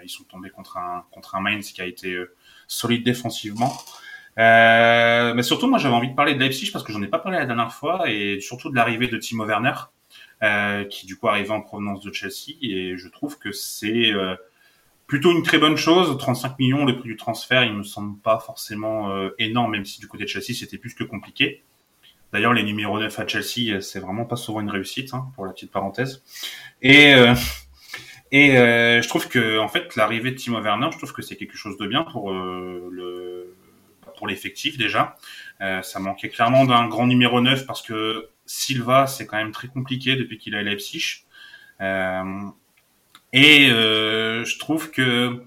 ils 0.04 0.10
sont 0.10 0.24
tombés 0.24 0.50
contre 0.50 0.78
un 0.78 1.06
contre 1.12 1.36
un 1.36 1.42
Mainz 1.42 1.72
qui 1.72 1.82
a 1.82 1.86
été 1.86 2.14
euh, 2.14 2.34
solide 2.68 3.04
défensivement. 3.04 3.74
Euh, 4.40 5.34
mais 5.34 5.44
surtout, 5.44 5.68
moi, 5.68 5.80
j'avais 5.80 5.96
envie 5.96 6.10
de 6.10 6.16
parler 6.16 6.34
de 6.34 6.40
Leipzig 6.40 6.72
parce 6.72 6.84
que 6.84 6.92
j'en 6.92 7.02
ai 7.02 7.08
pas 7.08 7.20
parlé 7.20 7.38
la 7.38 7.46
dernière 7.46 7.74
fois 7.74 8.10
et 8.10 8.40
surtout 8.40 8.70
de 8.70 8.76
l'arrivée 8.76 9.08
de 9.08 9.18
Timo 9.18 9.46
Werner, 9.46 9.74
qui 10.90 11.06
du 11.06 11.16
coup 11.18 11.28
arrive 11.28 11.52
en 11.52 11.62
provenance 11.62 12.02
de 12.02 12.12
Chelsea 12.14 12.58
et 12.62 12.98
je 12.98 13.08
trouve 13.08 13.38
que 13.38 13.52
c'est 13.52 14.12
plutôt 15.08 15.32
une 15.32 15.44
très 15.44 15.58
bonne 15.58 15.78
chose. 15.78 16.18
35 16.18 16.60
millions, 16.60 16.86
le 16.86 16.98
prix 16.98 17.10
du 17.10 17.16
transfert, 17.16 17.64
il 17.64 17.74
me 17.74 17.84
semble 17.84 18.20
pas 18.20 18.40
forcément 18.40 19.10
énorme, 19.40 19.72
même 19.72 19.86
si 19.86 20.00
du 20.02 20.08
côté 20.08 20.24
de 20.24 20.30
Chelsea 20.30 20.54
c'était 20.54 20.78
plus 20.78 20.96
que 20.96 21.04
compliqué. 21.04 21.64
D'ailleurs, 22.34 22.54
les 22.54 22.64
numéros 22.64 23.00
9 23.00 23.20
à 23.20 23.28
Chelsea, 23.28 23.80
c'est 23.80 24.00
vraiment 24.00 24.26
pas 24.26 24.36
souvent 24.36 24.60
une 24.60 24.72
réussite, 24.72 25.14
hein, 25.14 25.28
pour 25.36 25.46
la 25.46 25.54
petite 25.54 25.72
parenthèse. 25.72 26.24
Et 26.82 27.14
euh, 27.14 27.36
et 28.32 28.58
euh, 28.58 29.04
je 29.04 29.08
trouve 29.08 29.28
que 29.30 29.60
en 29.60 29.68
fait 29.68 29.96
l'arrivée 29.96 30.32
de 30.32 30.36
Timo 30.36 30.60
Werner, 30.60 30.90
je 30.92 30.98
trouve 30.98 31.14
que 31.14 31.22
c'est 31.22 31.36
quelque 31.36 31.56
chose 31.56 31.78
de 31.78 31.86
bien 31.86 32.04
pour 32.04 32.32
euh, 32.32 32.90
le 32.92 33.56
pour 34.18 34.28
l'effectif 34.28 34.78
déjà. 34.78 35.16
ça 35.60 36.00
manquait 36.00 36.30
clairement 36.30 36.66
d'un 36.66 36.88
grand 36.88 37.08
numéro 37.08 37.42
9 37.42 37.66
parce 37.66 37.82
que 37.82 38.30
Silva, 38.46 39.08
c'est 39.08 39.26
quand 39.26 39.38
même 39.38 39.52
très 39.52 39.68
compliqué 39.68 40.16
depuis 40.16 40.38
qu'il 40.38 40.54
est 40.54 40.60
à 40.60 40.64
Leipzig. 40.64 41.26
et 43.34 43.68
je 43.70 44.60
trouve 44.60 44.92
que 44.92 45.44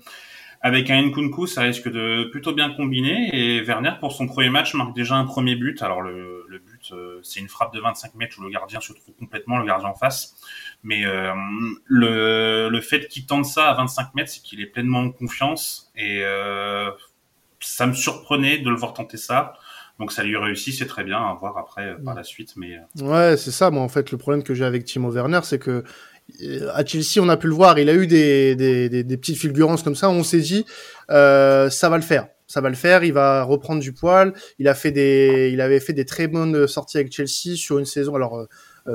avec 0.67 0.91
un 0.91 1.01
Nkunku, 1.01 1.47
ça 1.47 1.63
risque 1.63 1.89
de 1.89 2.29
plutôt 2.33 2.53
bien 2.53 2.71
combiner. 2.71 3.31
Et 3.33 3.63
Werner, 3.63 3.93
pour 4.01 4.13
son 4.13 4.27
premier 4.27 4.51
match, 4.51 4.75
marque 4.75 4.97
déjà 4.97 5.15
un 5.15 5.25
premier 5.25 5.55
but. 5.55 5.81
Alors 5.81 6.03
le, 6.03 6.45
but, 6.59 6.91
euh, 6.91 7.21
c'est 7.23 7.39
une 7.39 7.49
frappe 7.49 7.73
de 7.73 7.79
25 7.79 8.17
mètres 8.17 8.37
où 8.41 8.43
le 8.43 8.51
gardien 8.51 8.81
se 8.81 8.93
trouve 8.93 9.15
complètement, 9.15 9.59
le 9.59 9.65
gardien 9.65 9.91
en 9.91 9.95
face. 9.95 10.35
Mais 10.83 11.07
euh, 11.07 11.33
le, 11.85 12.69
le 12.69 12.81
fait 12.81 13.07
qu'il 13.07 13.27
tente 13.27 13.45
ça 13.45 13.71
à 13.71 13.75
25 13.75 14.17
mètres, 14.17 14.31
c'est 14.31 14.43
qu'il 14.43 14.61
est 14.61 14.67
pleinement 14.67 15.03
en 15.03 15.11
confiance. 15.11 15.93
Et 15.95 16.23
euh, 16.25 16.91
ça 17.61 17.87
me 17.87 17.95
surprenait 17.95 18.59
de 18.59 18.71
le 18.71 18.77
voir 18.77 18.95
tenter 18.95 19.17
ça. 19.17 19.55
Donc 19.99 20.13
ça 20.13 20.23
lui 20.23 20.37
réussit, 20.37 20.75
c'est 20.75 20.87
très 20.87 21.05
bien 21.05 21.19
à 21.19 21.35
voir 21.41 21.57
après 21.57 21.97
par 22.05 22.15
la 22.15 22.23
suite. 22.23 22.53
Mais 22.57 22.79
ouais, 23.01 23.37
c'est 23.39 23.51
ça. 23.51 23.71
Moi, 23.71 23.83
en 23.83 23.89
fait, 23.89 24.11
le 24.11 24.19
problème 24.19 24.43
que 24.43 24.53
j'ai 24.53 24.65
avec 24.65 24.85
Timo 24.85 25.11
Werner, 25.11 25.41
c'est 25.43 25.59
que 25.59 25.85
à 26.75 26.85
Chelsea, 26.85 27.21
on 27.21 27.29
a 27.29 27.37
pu 27.37 27.47
le 27.47 27.55
voir, 27.55 27.79
il 27.79 27.89
a 27.89 27.95
eu 27.95 28.07
des, 28.07 28.57
des, 28.57 28.89
des, 28.89 29.05
des 29.05 29.17
petites 29.17 29.39
fulgurances 29.39 29.83
comme 29.83 29.95
ça. 29.95 30.11
On 30.11 30.23
s'est 30.23 30.41
dit, 30.41 30.65
euh, 31.11 31.71
ça 31.71 31.89
va 31.89 31.97
le 31.97 32.03
faire, 32.03 32.29
ça 32.47 32.61
va 32.61 32.69
le 32.69 32.75
faire. 32.75 33.05
Il 33.05 33.13
va 33.13 33.43
reprendre 33.43 33.81
du 33.81 33.93
poil. 33.93 34.33
Il 34.59 34.69
a 34.69 34.75
fait 34.75 34.93
des, 34.93 35.51
il 35.53 35.61
avait 35.61 35.81
fait 35.81 35.93
des 35.93 36.05
très 36.05 36.27
bonnes 36.27 36.67
sorties 36.67 36.99
avec 36.99 37.13
Chelsea 37.13 37.57
sur 37.57 37.79
une 37.79 37.87
saison. 37.87 38.15
Alors, 38.17 38.39
euh, 38.39 38.45
euh 38.45 38.47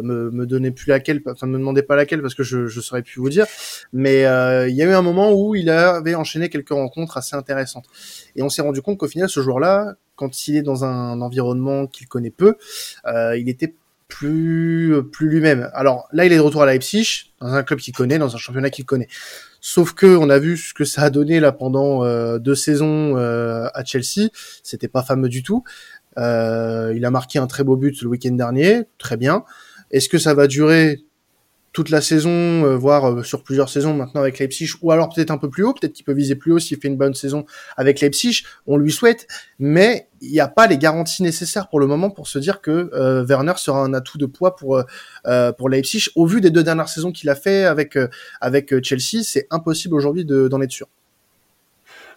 me, 0.02 0.32
me 0.32 0.46
donnez 0.46 0.72
plus 0.72 0.90
laquelle, 0.90 1.22
enfin 1.28 1.48
me 1.48 1.58
demandez 1.58 1.84
pas 1.84 1.96
laquelle 1.96 2.22
parce 2.22 2.36
que 2.36 2.44
je, 2.44 2.68
je 2.68 2.82
saurais 2.82 3.02
plus 3.02 3.20
vous 3.20 3.30
dire. 3.30 3.46
Mais 3.94 4.26
euh, 4.26 4.68
il 4.68 4.76
y 4.76 4.82
a 4.82 4.86
eu 4.86 4.94
un 4.94 5.02
moment 5.02 5.34
où 5.34 5.56
il 5.56 5.70
avait 5.70 6.16
enchaîné 6.16 6.50
quelques 6.50 6.70
rencontres 6.70 7.18
assez 7.18 7.36
intéressantes. 7.36 7.86
Et 8.36 8.42
on 8.42 8.50
s'est 8.50 8.62
rendu 8.62 8.82
compte 8.82 8.98
qu'au 8.98 9.08
final, 9.08 9.30
ce 9.30 9.42
joueur-là, 9.42 9.96
quand 10.16 10.48
il 10.48 10.58
est 10.58 10.62
dans 10.62 10.86
un 10.86 11.22
environnement 11.22 11.88
qu'il 11.88 12.08
connaît 12.08 12.32
peu, 12.32 12.56
euh, 13.06 13.38
il 13.38 13.50
était 13.50 13.76
plus 14.08 15.02
plus 15.12 15.30
lui-même. 15.30 15.70
Alors 15.74 16.08
là, 16.12 16.26
il 16.26 16.34
est 16.34 16.36
de 16.36 16.42
retour 16.42 16.62
à 16.62 16.66
Leipzig, 16.66 17.32
dans 17.40 17.48
un 17.48 17.64
club 17.64 17.80
qu'il 17.80 17.96
connaît, 17.96 18.20
dans 18.20 18.36
un 18.36 18.38
championnat 18.38 18.70
qu'il 18.70 18.86
connaît. 18.86 19.08
Sauf 19.62 19.94
que 19.94 20.08
on 20.18 20.30
a 20.30 20.40
vu 20.40 20.58
ce 20.58 20.74
que 20.74 20.84
ça 20.84 21.04
a 21.04 21.10
donné 21.10 21.40
là 21.40 21.52
pendant 21.52 22.04
euh, 22.04 22.40
deux 22.40 22.56
saisons 22.56 23.16
euh, 23.18 23.68
à 23.74 23.86
Chelsea. 23.86 24.30
C'était 24.64 24.88
pas 24.88 25.04
fameux 25.04 25.30
du 25.30 25.44
tout. 25.44 25.64
Euh, 26.18 26.94
il 26.96 27.06
a 27.06 27.12
marqué 27.12 27.40
un 27.40 27.48
très 27.48 27.64
beau 27.64 27.78
but 27.78 28.02
le 28.02 28.10
week-end 28.10 28.34
dernier, 28.34 28.84
très 28.98 29.18
bien. 29.18 29.44
Est-ce 29.92 30.10
que 30.10 30.18
ça 30.18 30.34
va 30.34 30.48
durer 30.48 31.00
toute 31.74 31.90
la 31.90 32.02
saison, 32.02 32.30
euh, 32.30 32.76
voire 32.76 33.10
euh, 33.10 33.24
sur 33.24 33.44
plusieurs 33.44 33.70
saisons 33.70 33.94
maintenant 33.94 34.22
avec 34.22 34.40
Leipzig, 34.40 34.70
ou 34.82 34.92
alors 34.92 35.10
peut-être 35.10 35.32
un 35.32 35.38
peu 35.38 35.50
plus 35.50 35.64
haut, 35.64 35.74
peut-être 35.74 35.94
qu'il 35.94 36.06
peut 36.06 36.14
viser 36.14 36.36
plus 36.36 36.52
haut 36.52 36.60
s'il 36.60 36.78
fait 36.78 36.90
une 36.90 36.98
bonne 36.98 37.14
saison 37.14 37.46
avec 37.78 38.02
Leipzig, 38.02 38.44
on 38.68 38.78
lui 38.78 38.92
souhaite, 38.92 39.28
mais 39.58 40.10
il 40.22 40.32
n'y 40.32 40.40
a 40.40 40.48
pas 40.48 40.68
les 40.68 40.78
garanties 40.78 41.24
nécessaires 41.24 41.70
pour 41.70 41.80
le 41.80 41.88
moment 41.88 42.10
pour 42.10 42.28
se 42.28 42.40
dire 42.40 42.62
que 42.62 42.90
euh, 42.94 43.26
Werner 43.26 43.54
sera 43.56 43.84
un 43.84 43.94
atout 43.94 44.18
de 44.18 44.26
poids 44.26 44.56
pour 44.56 44.84
pour 45.58 45.70
Leipzig. 45.70 46.10
Au 46.16 46.26
vu 46.26 46.42
des 46.42 46.50
deux 46.50 46.64
dernières 46.64 46.90
saisons 46.90 47.12
qu'il 47.12 47.30
a 47.30 47.36
fait 47.36 47.64
avec 47.64 47.98
avec 48.40 48.84
Chelsea, 48.84 49.24
c'est 49.24 49.48
impossible 49.50 49.96
aujourd'hui 49.96 50.26
d'en 50.26 50.62
être 50.62 50.72
sûr. 50.72 50.88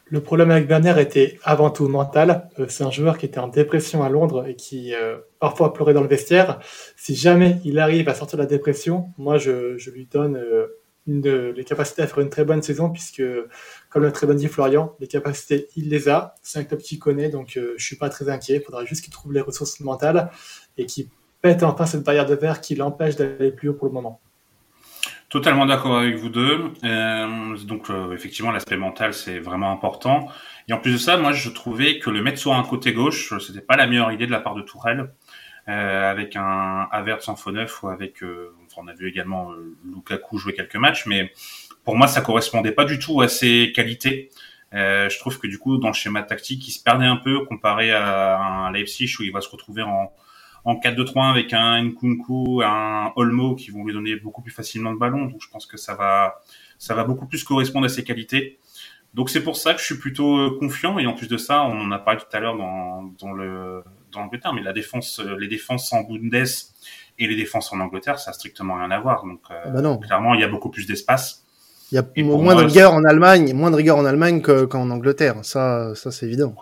Le 0.07 0.21
problème 0.21 0.51
avec 0.51 0.69
Werner 0.69 1.01
était 1.01 1.39
avant 1.45 1.71
tout 1.71 1.89
mental. 1.89 2.49
Euh, 2.59 2.67
c'est 2.69 2.85
un 2.85 2.91
joueur 2.91 3.17
qui 3.17 3.25
était 3.25 3.39
en 3.39 3.49
dépression 3.49 4.03
à 4.03 4.11
Londres 4.11 4.47
et 4.47 4.55
qui 4.55 4.95
euh, 4.95 5.17
parfois 5.41 5.73
pleurait 5.73 5.95
dans 5.95 6.03
le 6.03 6.09
vestiaire. 6.09 6.61
Si 6.97 7.15
jamais 7.15 7.59
il 7.65 7.79
arrive 7.79 8.09
à 8.11 8.15
sortir 8.15 8.37
de 8.37 8.43
la 8.43 8.49
dépression, 8.49 9.09
moi 9.17 9.39
je, 9.39 9.77
lui 9.91 10.07
donne 10.07 10.37
euh, 10.37 10.67
une, 11.07 11.51
les 11.51 11.65
capacités 11.65 12.03
à 12.03 12.07
faire 12.07 12.21
une 12.21 12.29
très 12.29 12.45
bonne 12.45 12.63
saison 12.63 12.91
puisque, 12.91 13.23
comme 13.89 14.03
l'a 14.03 14.13
très 14.13 14.27
bien 14.27 14.37
dit 14.37 14.47
Florian, 14.47 14.95
les 15.01 15.07
capacités 15.07 15.69
il 15.75 15.89
les 15.89 16.09
a. 16.11 16.35
C'est 16.43 16.59
un 16.59 16.65
club 16.65 16.81
qu'il 16.81 16.99
connaît 16.99 17.31
donc 17.31 17.59
je 17.59 17.83
suis 17.83 17.97
pas 17.97 18.11
très 18.11 18.29
inquiet. 18.29 18.57
Il 18.57 18.63
faudra 18.63 18.85
juste 18.85 19.03
qu'il 19.03 19.13
trouve 19.13 19.33
les 19.33 19.41
ressources 19.41 19.81
mentales 19.81 20.31
et 20.77 20.85
qu'il 20.85 21.09
pète 21.41 21.63
enfin 21.63 21.87
cette 21.87 22.03
barrière 22.03 22.27
de 22.27 22.35
verre 22.35 22.61
qui 22.61 22.75
l'empêche 22.75 23.17
d'aller 23.17 23.53
plus 23.53 23.71
haut 23.71 23.75
pour 23.75 23.87
le 23.87 23.93
moment. 23.93 24.21
Totalement 25.35 25.67
d'accord 25.67 25.99
avec 25.99 26.15
vous 26.15 26.29
deux. 26.29 26.71
Euh, 26.85 27.57
donc 27.65 27.91
euh, 27.91 28.13
effectivement, 28.13 28.53
l'aspect 28.53 28.77
mental 28.77 29.13
c'est 29.13 29.41
vraiment 29.41 29.73
important. 29.73 30.29
Et 30.69 30.73
en 30.73 30.79
plus 30.79 30.93
de 30.93 30.97
ça, 30.97 31.17
moi 31.17 31.33
je 31.33 31.51
trouvais 31.51 31.99
que 31.99 32.09
le 32.09 32.23
mettre 32.23 32.39
sur 32.39 32.55
un 32.55 32.63
côté 32.63 32.93
gauche, 32.93 33.37
c'était 33.41 33.61
pas 33.61 33.75
la 33.75 33.89
meilleure 33.89 34.13
idée 34.13 34.27
de 34.27 34.31
la 34.31 34.39
part 34.39 34.55
de 34.55 34.63
Tourelle, 34.63 35.11
euh, 35.69 36.09
avec 36.09 36.37
un 36.37 36.87
Havertz 36.93 37.29
en 37.29 37.35
faux 37.35 37.51
neuf 37.51 37.83
ou 37.83 37.89
avec, 37.89 38.23
euh, 38.23 38.55
on 38.77 38.87
a 38.87 38.93
vu 38.95 39.09
également 39.09 39.51
euh, 39.51 39.77
Lukaku 39.85 40.39
jouer 40.39 40.55
quelques 40.55 40.77
matchs, 40.77 41.05
mais 41.07 41.33
pour 41.83 41.97
moi 41.97 42.07
ça 42.07 42.21
correspondait 42.21 42.71
pas 42.71 42.85
du 42.85 43.01
tout 43.01 43.21
à 43.21 43.27
ses 43.27 43.73
qualités. 43.75 44.31
je 44.71 45.19
trouve 45.19 45.41
que 45.41 45.49
du 45.49 45.59
coup 45.59 45.79
dans 45.79 45.89
le 45.89 45.95
schéma 45.95 46.23
tactique, 46.23 46.69
il 46.69 46.71
se 46.71 46.81
perdait 46.81 47.07
un 47.07 47.17
peu 47.17 47.45
comparé 47.45 47.91
à 47.91 48.39
un 48.39 48.71
Leipzig 48.71 49.13
où 49.19 49.25
il 49.25 49.33
va 49.33 49.41
se 49.41 49.49
retrouver 49.49 49.83
en 49.83 50.13
en 50.65 50.77
4-2-3 50.77 51.31
avec 51.31 51.53
un 51.53 51.83
Nkunku, 51.83 52.63
un 52.63 53.13
Olmo 53.17 53.55
qui 53.55 53.71
vont 53.71 53.85
lui 53.85 53.93
donner 53.93 54.17
beaucoup 54.17 54.43
plus 54.43 54.53
facilement 54.53 54.91
le 54.91 54.99
ballon. 54.99 55.27
Donc 55.27 55.41
je 55.41 55.49
pense 55.49 55.67
que 55.67 55.77
ça 55.77 55.95
va, 55.95 56.43
ça 56.79 56.95
va 56.95 57.05
beaucoup 57.05 57.27
plus 57.27 57.45
correspondre 57.45 57.87
à 57.87 57.89
ses 57.89 58.05
qualités. 58.05 58.59
Donc 59.13 59.31
c'est 59.31 59.43
pour 59.43 59.57
ça 59.57 59.75
que 59.75 59.81
je 59.81 59.85
suis 59.85 59.99
plutôt 59.99 60.39
euh, 60.39 60.59
confiant. 60.59 60.99
Et 60.99 61.07
en 61.07 61.13
plus 61.13 61.29
de 61.29 61.37
ça, 61.37 61.63
on 61.63 61.81
en 61.81 61.93
a 61.93 61.99
parlé 61.99 62.21
tout 62.21 62.37
à 62.37 62.41
l'heure 62.41 62.57
dans, 62.57 63.13
dans 63.21 63.33
le 63.33 63.83
dans 64.13 64.21
l'Angleterre, 64.21 64.53
mais 64.53 64.63
la 64.63 64.73
défense, 64.73 65.21
euh, 65.21 65.37
les 65.39 65.49
défenses 65.49 65.93
en 65.93 66.03
Bundes 66.03 66.47
et 67.19 67.27
les 67.27 67.37
défenses 67.37 67.73
en 67.73 67.81
Angleterre, 67.81 68.19
ça 68.19 68.31
a 68.31 68.33
strictement 68.33 68.77
rien 68.77 68.91
à 68.91 69.01
voir. 69.01 69.25
Donc 69.25 69.41
euh, 69.51 69.55
ah 69.67 69.71
bah 69.71 69.99
clairement, 70.03 70.35
il 70.35 70.41
y 70.41 70.45
a 70.45 70.49
beaucoup 70.49 70.71
plus 70.71 70.87
d'espace. 70.87 71.45
Il 71.93 71.97
y 71.97 71.99
a 71.99 72.25
moins 72.25 72.57
de 72.57 72.65
rigueur 72.65 72.93
en 72.95 73.05
Allemagne, 73.05 73.53
moins 73.53 73.71
de 73.71 73.77
rigueur 73.77 73.99
en 73.99 74.05
Allemagne 74.05 74.41
qu'en 74.41 74.91
Angleterre. 74.91 75.37
Ça, 75.45 75.95
ça 75.95 76.11
c'est 76.11 76.27
évident. 76.27 76.55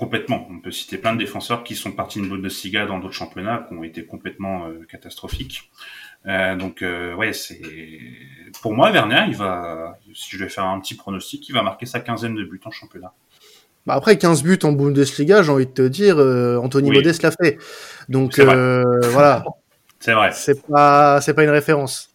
Complètement. 0.00 0.48
On 0.50 0.60
peut 0.60 0.70
citer 0.70 0.96
plein 0.96 1.12
de 1.12 1.18
défenseurs 1.18 1.62
qui 1.62 1.76
sont 1.76 1.92
partis 1.92 2.22
de 2.22 2.26
Bundesliga 2.26 2.86
dans 2.86 3.00
d'autres 3.00 3.12
championnats 3.12 3.66
qui 3.68 3.74
ont 3.74 3.84
été 3.84 4.06
complètement 4.06 4.64
euh, 4.64 4.86
catastrophiques. 4.90 5.70
Euh, 6.24 6.56
donc 6.56 6.80
euh, 6.80 7.14
ouais, 7.16 7.34
c'est 7.34 7.60
pour 8.62 8.72
moi 8.72 8.90
Werner, 8.92 9.26
il 9.28 9.36
va, 9.36 9.98
si 10.14 10.38
je 10.38 10.42
vais 10.42 10.48
faire 10.48 10.64
un 10.64 10.80
petit 10.80 10.94
pronostic, 10.94 11.46
il 11.50 11.52
va 11.52 11.62
marquer 11.62 11.84
sa 11.84 12.00
quinzaine 12.00 12.34
de 12.34 12.44
buts 12.44 12.62
en 12.64 12.70
championnat. 12.70 13.12
Bah 13.84 13.92
après 13.92 14.16
15 14.16 14.42
buts 14.42 14.58
en 14.62 14.72
Bundesliga, 14.72 15.42
j'ai 15.42 15.52
envie 15.52 15.66
de 15.66 15.72
te 15.72 15.86
dire, 15.86 16.16
Anthony 16.16 16.92
Modeste 16.92 17.22
l'a 17.22 17.32
fait. 17.32 17.58
Donc 18.08 18.40
voilà. 18.40 19.44
C'est 20.02 20.14
vrai. 20.14 20.32
C'est 20.32 20.66
pas, 20.66 21.20
c'est 21.20 21.34
pas 21.34 21.44
une 21.44 21.50
référence. 21.50 22.10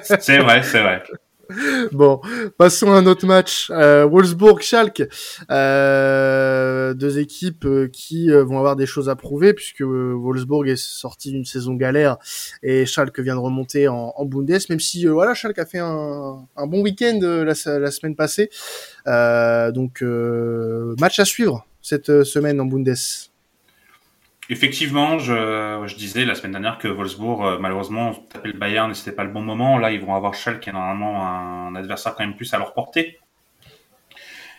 c'est 0.00 0.38
vrai, 0.38 0.62
c'est 0.62 0.82
vrai. 0.82 1.02
Bon, 1.92 2.20
passons 2.58 2.92
à 2.92 2.96
un 2.96 3.06
autre 3.06 3.26
match. 3.26 3.70
Euh, 3.70 4.06
Wolfsburg-Schalke, 4.06 5.08
euh, 5.50 6.94
deux 6.94 7.18
équipes 7.18 7.64
euh, 7.64 7.88
qui 7.88 8.30
vont 8.30 8.58
avoir 8.58 8.76
des 8.76 8.86
choses 8.86 9.08
à 9.08 9.16
prouver 9.16 9.52
puisque 9.54 9.82
Wolfsburg 9.82 10.68
est 10.68 10.80
sorti 10.80 11.32
d'une 11.32 11.44
saison 11.44 11.74
galère 11.74 12.16
et 12.62 12.86
Schalke 12.86 13.20
vient 13.20 13.34
de 13.34 13.40
remonter 13.40 13.88
en, 13.88 14.12
en 14.16 14.24
Bundes. 14.24 14.50
Même 14.68 14.80
si 14.80 15.06
voilà, 15.06 15.34
Schalke 15.34 15.58
a 15.58 15.66
fait 15.66 15.78
un, 15.78 16.46
un 16.56 16.66
bon 16.66 16.82
week-end 16.82 17.18
la, 17.22 17.78
la, 17.78 17.90
semaine 17.90 18.16
passée. 18.16 18.50
donc 19.06 20.02
match 21.00 21.18
à 21.18 21.24
suivre 21.24 21.66
cette 21.82 22.24
semaine 22.24 22.60
en 22.60 22.66
Bundes. 22.66 23.29
Effectivement, 24.52 25.20
je, 25.20 25.94
disais 25.94 26.24
la 26.24 26.34
semaine 26.34 26.50
dernière 26.50 26.78
que 26.78 26.88
Wolfsburg, 26.88 27.44
euh, 27.44 27.58
malheureusement, 27.60 28.14
tapait 28.14 28.48
le 28.48 28.58
Bayern 28.58 28.90
et 28.90 28.94
c'était 28.94 29.14
pas 29.14 29.22
le 29.22 29.30
bon 29.30 29.42
moment. 29.42 29.78
Là, 29.78 29.92
ils 29.92 30.00
vont 30.00 30.12
avoir 30.12 30.34
Schalke 30.34 30.58
qui 30.58 30.70
est 30.70 30.72
normalement 30.72 31.24
un 31.24 31.76
adversaire 31.76 32.16
quand 32.16 32.24
même 32.24 32.34
plus 32.34 32.52
à 32.52 32.58
leur 32.58 32.74
portée. 32.74 33.20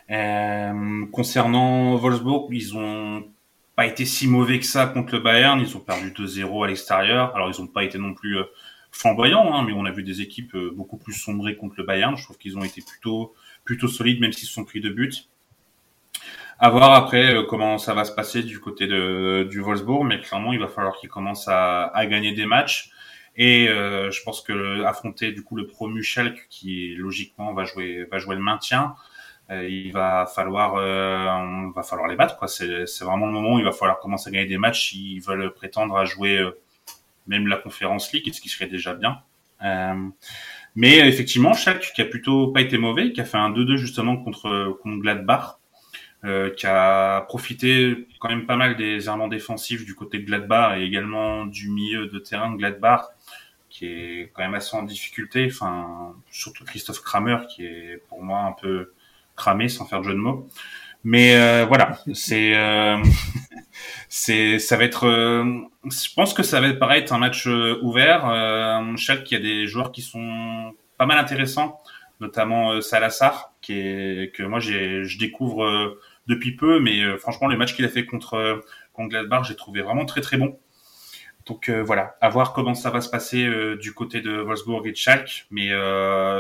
Euh, 0.09 1.05
concernant 1.11 1.97
Wolfsburg, 1.97 2.47
ils 2.51 2.77
ont 2.77 3.25
pas 3.75 3.85
été 3.85 4.05
si 4.05 4.29
mauvais 4.29 4.59
que 4.59 4.65
ça 4.65 4.87
contre 4.87 5.13
le 5.15 5.19
Bayern. 5.19 5.59
Ils 5.59 5.75
ont 5.75 5.81
perdu 5.81 6.11
2-0 6.11 6.63
à 6.63 6.67
l'extérieur. 6.69 7.35
Alors, 7.35 7.49
ils 7.49 7.61
ont 7.61 7.67
pas 7.67 7.83
été 7.83 7.97
non 7.97 8.13
plus 8.13 8.37
euh, 8.37 8.45
flamboyants, 8.93 9.53
hein, 9.53 9.65
mais 9.67 9.73
on 9.73 9.83
a 9.83 9.91
vu 9.91 10.03
des 10.03 10.21
équipes 10.21 10.55
beaucoup 10.73 10.95
plus 10.95 11.13
sombrées 11.13 11.57
contre 11.57 11.75
le 11.77 11.83
Bayern. 11.83 12.15
Je 12.15 12.23
trouve 12.23 12.37
qu'ils 12.37 12.57
ont 12.57 12.63
été 12.63 12.81
plutôt 12.81 13.33
plutôt 13.65 13.89
solides, 13.89 14.21
même 14.21 14.31
s'ils 14.31 14.47
se 14.47 14.53
sont 14.53 14.63
pris 14.63 14.79
deux 14.79 14.93
buts. 14.93 15.11
À 16.63 16.69
voir 16.69 16.93
après 16.93 17.33
euh, 17.33 17.41
comment 17.41 17.79
ça 17.79 17.95
va 17.95 18.05
se 18.05 18.11
passer 18.11 18.43
du 18.43 18.59
côté 18.59 18.85
de, 18.85 19.47
du 19.49 19.61
Wolfsburg, 19.61 20.03
mais 20.03 20.19
clairement, 20.19 20.53
il 20.53 20.59
va 20.59 20.67
falloir 20.67 20.95
qu'il 20.97 21.09
commence 21.09 21.47
à, 21.47 21.85
à, 21.87 22.05
gagner 22.05 22.33
des 22.33 22.45
matchs. 22.45 22.91
Et 23.35 23.67
euh, 23.67 24.11
je 24.11 24.21
pense 24.21 24.41
que 24.43 24.83
affronter 24.83 25.31
du 25.31 25.43
coup 25.43 25.55
le 25.55 25.65
promu 25.65 26.03
Schalke, 26.03 26.45
qui 26.51 26.93
logiquement 26.93 27.51
va 27.53 27.65
jouer 27.65 28.05
va 28.11 28.19
jouer 28.19 28.35
le 28.35 28.43
maintien, 28.43 28.93
euh, 29.49 29.67
il 29.67 29.91
va 29.91 30.27
falloir 30.27 30.75
on 30.75 31.71
va 31.71 31.81
falloir 31.81 32.07
les 32.07 32.15
battre. 32.15 32.37
Quoi. 32.37 32.47
C'est, 32.47 32.85
c'est 32.85 33.05
vraiment 33.05 33.25
le 33.25 33.33
moment 33.33 33.55
où 33.55 33.57
il 33.57 33.65
va 33.65 33.71
falloir 33.71 33.97
commencer 33.99 34.29
à 34.29 34.31
gagner 34.31 34.45
des 34.45 34.59
matchs 34.59 34.89
s'ils 34.91 35.19
veulent 35.23 35.51
prétendre 35.55 35.97
à 35.97 36.05
jouer 36.05 36.47
même 37.25 37.47
la 37.47 37.57
Conférence 37.57 38.13
League, 38.13 38.31
ce 38.31 38.39
qui 38.39 38.49
serait 38.49 38.67
déjà 38.67 38.93
bien. 38.93 39.23
mais 40.75 40.99
effectivement, 41.07 41.53
Schalke 41.53 41.91
qui 41.95 42.03
a 42.03 42.05
plutôt 42.05 42.49
pas 42.51 42.61
été 42.61 42.77
mauvais, 42.77 43.13
qui 43.13 43.21
a 43.21 43.25
fait 43.25 43.39
un 43.39 43.49
2-2 43.49 43.77
justement 43.77 44.17
contre 44.17 44.77
contre 44.83 45.01
Gladbach. 45.01 45.60
Euh, 46.23 46.51
qui 46.51 46.67
a 46.67 47.21
profité 47.21 48.07
quand 48.19 48.29
même 48.29 48.45
pas 48.45 48.55
mal 48.55 48.75
des 48.75 49.07
errements 49.07 49.27
défensifs 49.27 49.85
du 49.85 49.95
côté 49.95 50.19
de 50.19 50.25
Gladbach 50.25 50.77
et 50.77 50.83
également 50.83 51.47
du 51.47 51.71
milieu 51.71 52.05
de 52.05 52.19
terrain 52.19 52.51
de 52.51 52.57
Gladbach, 52.57 53.05
qui 53.71 53.87
est 53.87 54.31
quand 54.31 54.43
même 54.43 54.53
assez 54.53 54.77
en 54.77 54.83
difficulté. 54.83 55.47
Enfin, 55.49 56.13
surtout 56.29 56.63
Christophe 56.63 57.01
Kramer, 57.01 57.37
qui 57.49 57.65
est 57.65 58.03
pour 58.07 58.21
moi 58.21 58.41
un 58.41 58.51
peu 58.51 58.93
cramé, 59.35 59.67
sans 59.67 59.85
faire 59.85 60.01
de 60.01 60.05
jeu 60.05 60.13
de 60.13 60.19
mots. 60.19 60.47
Mais 61.03 61.35
euh, 61.35 61.65
voilà, 61.65 61.97
c'est 62.13 62.55
euh, 62.55 62.97
c'est 64.09 64.59
ça 64.59 64.77
va 64.77 64.83
être. 64.83 65.07
je 65.07 66.13
pense 66.15 66.33
que 66.35 66.43
ça 66.43 66.61
va 66.61 66.71
paraître 66.73 67.13
un 67.13 67.17
match 67.17 67.47
ouvert. 67.47 68.29
Euh, 68.29 68.95
Schalke, 68.95 69.23
qui 69.23 69.35
a 69.35 69.39
des 69.39 69.65
joueurs 69.65 69.91
qui 69.91 70.01
sont 70.03 70.75
pas 70.97 71.07
mal 71.07 71.17
intéressants, 71.17 71.79
notamment 72.19 72.79
Salassar, 72.81 73.53
qui 73.61 73.73
est 73.73 74.35
que 74.35 74.43
moi 74.43 74.59
j'ai 74.59 75.03
je 75.03 75.17
découvre 75.17 75.97
depuis 76.31 76.55
peu, 76.55 76.79
mais 76.79 77.03
euh, 77.03 77.17
franchement, 77.17 77.47
le 77.47 77.57
match 77.57 77.75
qu'il 77.75 77.85
a 77.85 77.89
fait 77.89 78.05
contre, 78.05 78.35
euh, 78.35 78.59
contre 78.93 79.09
Gladbach, 79.09 79.43
j'ai 79.47 79.55
trouvé 79.55 79.81
vraiment 79.81 80.05
très 80.05 80.21
très 80.21 80.37
bon. 80.37 80.57
Donc 81.45 81.69
euh, 81.69 81.83
voilà, 81.83 82.15
à 82.21 82.29
voir 82.29 82.53
comment 82.53 82.73
ça 82.73 82.89
va 82.89 83.01
se 83.01 83.09
passer 83.09 83.49
du 83.79 83.93
côté 83.93 84.21
de 84.21 84.41
Wolfsburg 84.41 84.87
et 84.87 84.91
de 84.91 84.95
Schalke, 84.95 85.47
mais 85.51 85.69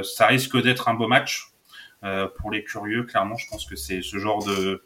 ça 0.03 0.27
risque 0.27 0.61
d'être 0.61 0.87
un 0.87 0.93
beau 0.93 1.07
match 1.07 1.51
pour 2.37 2.51
les 2.51 2.63
curieux. 2.63 3.03
Clairement, 3.03 3.35
je 3.35 3.47
pense 3.49 3.65
que 3.65 3.75
c'est 3.75 4.01
ce 4.01 4.17
genre 4.17 4.45
de 4.45 4.83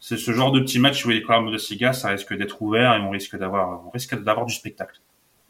c'est 0.00 0.18
ce 0.18 0.32
genre 0.32 0.52
de 0.52 0.60
petit 0.60 0.78
match 0.78 1.04
où 1.06 1.08
les 1.08 1.20
de 1.20 1.26
Bundesliga, 1.26 1.94
ça 1.94 2.10
risque 2.10 2.36
d'être 2.36 2.60
ouvert 2.60 2.94
et 2.94 3.00
on 3.00 3.08
risque 3.08 3.36
d'avoir 3.38 3.86
on 3.86 3.90
risque 3.90 4.14
d'avoir 4.22 4.44
du 4.44 4.54
spectacle. 4.54 5.00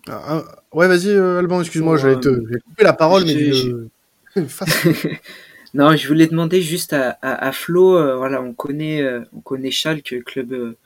Ah, 0.09 0.23
ah, 0.29 0.45
ouais, 0.73 0.87
vas-y 0.87 1.11
Alban, 1.11 1.61
excuse-moi, 1.61 1.97
j'allais 1.97 2.21
te 2.21 2.29
couper 2.61 2.85
la 2.85 2.93
parole, 2.93 3.25
mais 3.25 3.51
Non, 5.75 5.97
je 5.97 6.07
voulais 6.07 6.29
demander 6.29 6.63
juste 6.63 6.93
à, 6.93 7.19
à, 7.21 7.51
Flo, 7.51 7.97
euh, 7.99 8.17
voilà, 8.17 8.41
on 8.41 8.55
connaît, 8.55 9.03
euh, 9.03 9.23
on 9.33 9.41
connaît 9.41 9.73
Schalke, 9.73 10.23
club, 10.25 10.53
euh, 10.53 10.77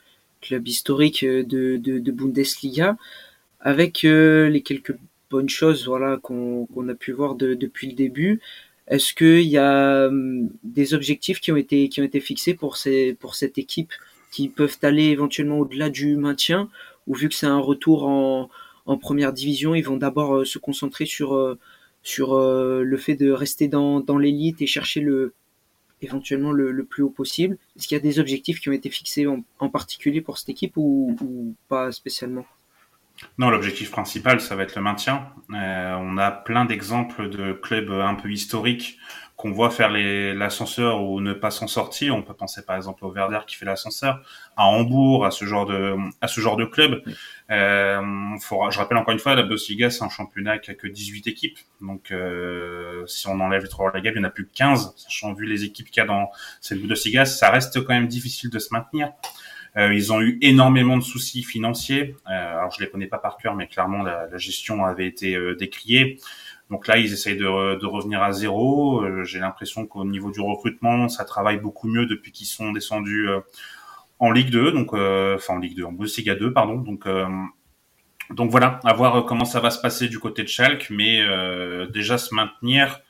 club 0.41 0.67
historique 0.67 1.25
de, 1.25 1.43
de, 1.77 1.99
de 1.99 2.13
Bundesliga, 2.13 2.97
avec 3.61 4.03
les 4.03 4.63
quelques 4.65 4.97
bonnes 5.31 5.49
choses, 5.51 5.87
voilà, 5.87 6.17
qu'on 6.23 6.89
a 6.89 6.95
pu 6.95 7.13
voir 7.13 7.35
de, 7.35 7.55
depuis 7.55 7.89
le 7.89 7.95
début. 7.95 8.41
Est-ce 8.89 9.13
qu'il 9.13 9.43
y 9.43 9.59
a 9.59 10.07
hum, 10.09 10.49
des 10.65 10.95
objectifs 10.95 11.41
qui 11.41 11.53
ont 11.53 11.57
été, 11.57 11.89
qui 11.91 12.01
ont 12.01 12.05
été 12.05 12.21
fixés 12.21 12.55
pour, 12.55 12.79
ces, 12.79 13.15
pour 13.15 13.35
cette 13.35 13.59
équipe 13.59 13.93
qui 14.33 14.49
peuvent 14.49 14.79
aller 14.83 15.07
éventuellement 15.07 15.59
au-delà 15.59 15.91
du 15.91 16.17
maintien, 16.17 16.71
ou 17.07 17.15
vu 17.15 17.29
que 17.29 17.35
c'est 17.35 17.47
un 17.47 17.59
retour 17.59 18.07
en, 18.07 18.49
en 18.87 18.97
première 18.97 19.35
division, 19.35 19.75
ils 19.75 19.83
vont 19.83 19.99
d'abord 19.99 20.47
se 20.47 20.59
concentrer 20.59 21.05
sur 21.07 21.59
sur 22.03 22.35
euh, 22.35 22.83
le 22.83 22.97
fait 22.97 23.17
de 23.17 23.31
rester 23.31 23.69
dans, 23.69 24.01
dans 24.01 24.19
l'élite 24.19 24.63
et 24.63 24.67
chercher 24.67 25.01
le 25.01 25.35
éventuellement 26.01 26.53
le, 26.53 26.85
plus 26.85 27.03
haut 27.03 27.11
possible. 27.11 27.59
Est-ce 27.77 27.89
qu'il 27.89 27.97
y 27.97 28.01
a 28.01 28.03
des 28.03 28.21
objectifs 28.21 28.61
qui 28.61 28.69
ont 28.69 28.73
été 28.73 28.89
fixés 28.89 29.27
en, 29.27 29.69
particulier 29.69 30.21
pour 30.21 30.39
cette 30.39 30.49
équipe 30.49 30.77
ou 30.77 31.57
pas 31.69 31.91
spécialement? 31.91 32.47
Non, 33.39 33.51
l'objectif 33.51 33.91
principal, 33.91 34.41
ça 34.41 34.57
va 34.57 34.63
être 34.65 34.75
le 34.75 34.83
maintien. 34.83 35.27
Euh, 35.53 35.95
on 35.99 36.19
a 36.19 36.31
plein 36.31 36.65
d'exemples 36.65 37.29
de 37.29 37.53
clubs 37.53 37.91
un 37.91 38.15
peu 38.15 38.31
historiques 38.31 38.99
qu'on 39.39 39.53
voit 39.53 39.71
faire 39.71 39.89
l'ascenseur 39.89 41.01
ou 41.01 41.21
ne 41.21 41.33
pas 41.33 41.53
s'en 41.53 41.69
sortir. 41.69 42.17
On 42.17 42.23
peut 42.23 42.35
penser 42.35 42.67
par 42.67 42.75
exemple 42.75 43.05
au 43.05 43.13
Werder 43.13 43.39
qui 43.47 43.55
fait 43.55 43.65
l'ascenseur, 43.65 44.21
à 44.57 44.65
Hambourg, 44.65 45.25
à 45.25 45.31
ce 45.31 45.45
genre 45.45 45.65
de 45.65 45.95
à 46.21 46.27
ce 46.27 46.41
genre 46.41 46.57
de 46.57 46.65
club. 46.65 47.01
Euh, 47.53 48.01
je 48.41 48.79
rappelle 48.79 48.99
encore 48.99 49.13
une 49.13 49.21
fois, 49.21 49.37
la 49.37 49.45
Bundesliga 49.45 49.91
c'est 49.91 50.03
un 50.03 50.09
championnat 50.09 50.59
qui 50.59 50.73
a 50.73 50.75
que 50.75 50.89
18 50.89 51.29
équipes. 51.29 51.59
Donc 51.81 52.11
euh, 52.11 53.07
si 53.07 53.29
on 53.29 53.39
enlève 53.39 53.63
les 53.63 53.69
trois 53.69 53.89
relégables, 53.91 54.17
il 54.17 54.23
y 54.23 54.25
en 54.25 54.29
a 54.29 54.31
plus 54.31 54.45
que 54.45 54.55
15. 54.55 54.95
Sachant 54.97 55.33
vu 55.35 55.47
les 55.47 55.63
équipes 55.63 55.89
qu'il 55.89 56.01
y 56.01 56.05
a 56.05 56.09
dans 56.09 56.33
cette 56.61 56.83
Bundesliga, 56.83 57.25
ça 57.25 57.51
reste 57.51 57.81
quand 57.85 57.95
même 57.95 58.09
difficile 58.09 58.51
de 58.51 58.59
se 58.59 58.71
maintenir. 58.73 59.13
Euh, 59.79 59.95
ils 59.95 60.13
ont 60.13 60.21
eu 60.21 60.39
énormément 60.43 60.97
de 60.97 61.03
soucis 61.03 61.43
financiers. 61.43 62.17
Euh, 62.27 62.59
alors 62.59 62.71
je 62.73 62.83
les 62.83 62.91
connais 62.91 63.07
pas 63.07 63.19
par 63.19 63.37
cœur, 63.37 63.55
mais 63.55 63.69
clairement 63.69 64.03
la, 64.03 64.27
la 64.27 64.39
gestion 64.39 64.85
avait 64.85 65.07
été 65.07 65.37
euh, 65.37 65.55
décriée. 65.55 66.19
Donc 66.71 66.87
là, 66.87 66.99
ils 66.99 67.13
essayent 67.13 67.37
de, 67.37 67.79
de 67.79 67.87
revenir 67.87 68.23
à 68.23 68.33
zéro. 68.33 69.03
Euh, 69.03 69.25
j'ai 69.25 69.39
l'impression 69.39 69.87
qu'au 69.87 70.05
niveau 70.05 70.31
du 70.31 70.41
recrutement, 70.41 71.09
ça 71.09 71.25
travaille 71.25 71.59
beaucoup 71.59 71.89
mieux 71.89 72.07
depuis 72.07 72.33
qu'ils 72.33 72.47
sont 72.47 72.73
descendus 72.73 73.29
euh, 73.29 73.41
en 74.19 74.31
Ligue 74.31 74.51
2, 74.51 74.73
donc 74.73 74.93
euh, 74.95 75.37
enfin 75.37 75.55
en 75.55 75.59
Ligue 75.59 75.77
2, 75.77 75.85
en 75.85 75.93
Bundesliga 75.93 76.35
2, 76.35 76.53
pardon. 76.53 76.77
Donc 76.77 77.07
donc 78.31 78.51
voilà, 78.51 78.81
à 78.85 78.93
voir 78.93 79.25
comment 79.25 79.47
ça 79.47 79.61
va 79.61 79.71
se 79.71 79.81
passer 79.81 80.09
du 80.09 80.19
côté 80.19 80.43
de 80.43 80.49
Schalke, 80.49 80.89
mais 80.91 81.23
déjà 81.91 82.19
se 82.19 82.35
maintenir, 82.35 83.01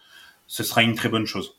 ce 0.46 0.62
sera 0.62 0.82
une 0.82 0.94
très 0.94 1.08
bonne 1.08 1.26
chose 1.26 1.57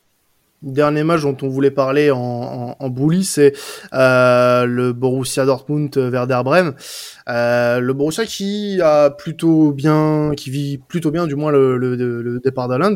dernier 0.62 1.04
match 1.04 1.22
dont 1.22 1.36
on 1.42 1.48
voulait 1.48 1.70
parler 1.70 2.10
en, 2.10 2.18
en, 2.18 2.76
en 2.78 2.88
bouli, 2.88 3.24
c'est 3.24 3.54
euh, 3.92 4.64
le 4.64 4.92
Borussia 4.92 5.44
Dortmund 5.46 5.96
Werder 5.96 6.40
Bremen. 6.44 6.74
Euh, 7.28 7.80
le 7.80 7.92
Borussia 7.92 8.26
qui 8.26 8.80
a 8.82 9.10
plutôt 9.10 9.72
bien, 9.72 10.32
qui 10.36 10.50
vit 10.50 10.78
plutôt 10.78 11.10
bien, 11.10 11.26
du 11.26 11.34
moins 11.34 11.50
le, 11.52 11.76
le, 11.76 11.96
le 11.96 12.40
départ 12.40 12.68
d'Aland, 12.68 12.94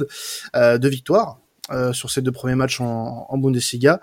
euh, 0.56 0.78
de 0.78 0.88
victoire. 0.88 1.38
Euh, 1.70 1.94
sur 1.94 2.10
ces 2.10 2.20
deux 2.20 2.30
premiers 2.30 2.56
matchs 2.56 2.82
en, 2.82 3.24
en 3.26 3.38
Bundesliga 3.38 3.98